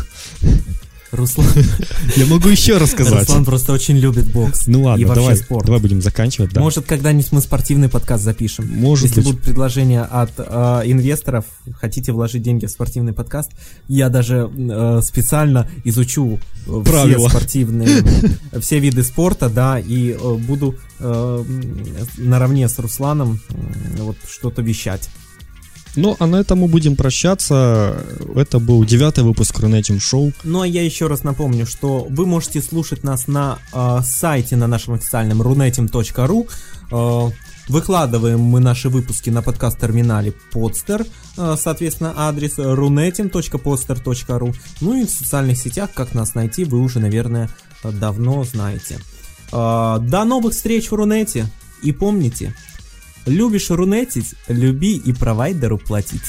Руслан, 1.11 1.47
Я 2.17 2.25
могу 2.25 2.49
еще 2.49 2.75
рассказать. 2.77 3.19
Руслан 3.21 3.45
просто 3.45 3.71
очень 3.71 3.95
любит 3.95 4.29
бокс. 4.33 4.67
Ну 4.67 4.79
и 4.81 4.83
ладно, 4.83 5.07
вообще 5.07 5.21
давай, 5.21 5.37
спорт. 5.37 5.65
давай 5.65 5.79
будем 5.79 6.01
заканчивать. 6.01 6.51
Да. 6.51 6.59
Может, 6.59 6.85
когда-нибудь 6.85 7.31
мы 7.31 7.39
спортивный 7.41 7.87
подкаст 7.87 8.23
запишем. 8.23 8.67
Может 8.67 9.05
Если 9.05 9.21
быть. 9.21 9.27
будут 9.29 9.41
предложения 9.41 10.01
от 10.01 10.31
э, 10.37 10.43
инвесторов, 10.85 11.45
хотите 11.79 12.11
вложить 12.11 12.41
деньги 12.41 12.65
в 12.65 12.71
спортивный 12.71 13.13
подкаст, 13.13 13.51
я 13.87 14.09
даже 14.09 14.49
э, 14.57 14.99
специально 15.03 15.69
изучу 15.85 16.39
э, 16.67 16.81
Правила. 16.83 17.29
все 17.29 17.37
спортивные, 17.37 18.03
все 18.59 18.79
виды 18.79 19.03
спорта, 19.03 19.47
да, 19.47 19.79
и 19.79 20.09
э, 20.11 20.33
буду 20.35 20.75
э, 20.99 21.43
наравне 22.17 22.67
с 22.67 22.79
Русланом 22.79 23.39
м, 23.49 24.05
вот 24.05 24.17
что-то 24.27 24.61
вещать. 24.61 25.09
Ну, 25.95 26.15
а 26.19 26.27
на 26.27 26.37
этом 26.37 26.59
мы 26.59 26.67
будем 26.67 26.95
прощаться. 26.95 28.03
Это 28.35 28.59
был 28.59 28.83
девятый 28.83 29.23
выпуск 29.23 29.59
Рунетим 29.59 29.99
Шоу. 29.99 30.33
Ну 30.43 30.61
а 30.61 30.67
я 30.67 30.83
еще 30.83 31.07
раз 31.07 31.23
напомню, 31.23 31.65
что 31.65 32.05
вы 32.09 32.25
можете 32.25 32.61
слушать 32.61 33.03
нас 33.03 33.27
на 33.27 33.59
э, 33.71 33.99
сайте 34.03 34.55
на 34.57 34.67
нашем 34.67 34.95
официальном 34.95 35.41
runetim.ru. 35.41 36.49
Э, 36.91 37.31
выкладываем 37.69 38.41
мы 38.41 38.59
наши 38.59 38.89
выпуски 38.89 39.29
на 39.29 39.41
подкаст-терминале 39.41 40.33
Podster, 40.53 41.07
э, 41.37 41.55
соответственно, 41.57 42.13
адрес 42.15 42.57
runetim.podster.ru. 42.57 44.55
Ну 44.81 45.01
и 45.01 45.05
в 45.05 45.09
социальных 45.09 45.57
сетях, 45.57 45.91
как 45.93 46.13
нас 46.13 46.35
найти, 46.35 46.65
вы 46.65 46.79
уже, 46.79 46.99
наверное, 46.99 47.49
давно 47.83 48.43
знаете. 48.43 48.99
Э, 49.55 49.99
до 50.01 50.25
новых 50.25 50.53
встреч 50.53 50.91
в 50.91 50.93
Рунете. 50.93 51.47
И 51.81 51.93
помните, 51.93 52.53
любишь 53.25 53.69
рунетить, 53.69 54.35
люби 54.47 54.97
и 54.97 55.13
провайдеру 55.13 55.77
платить. 55.77 56.23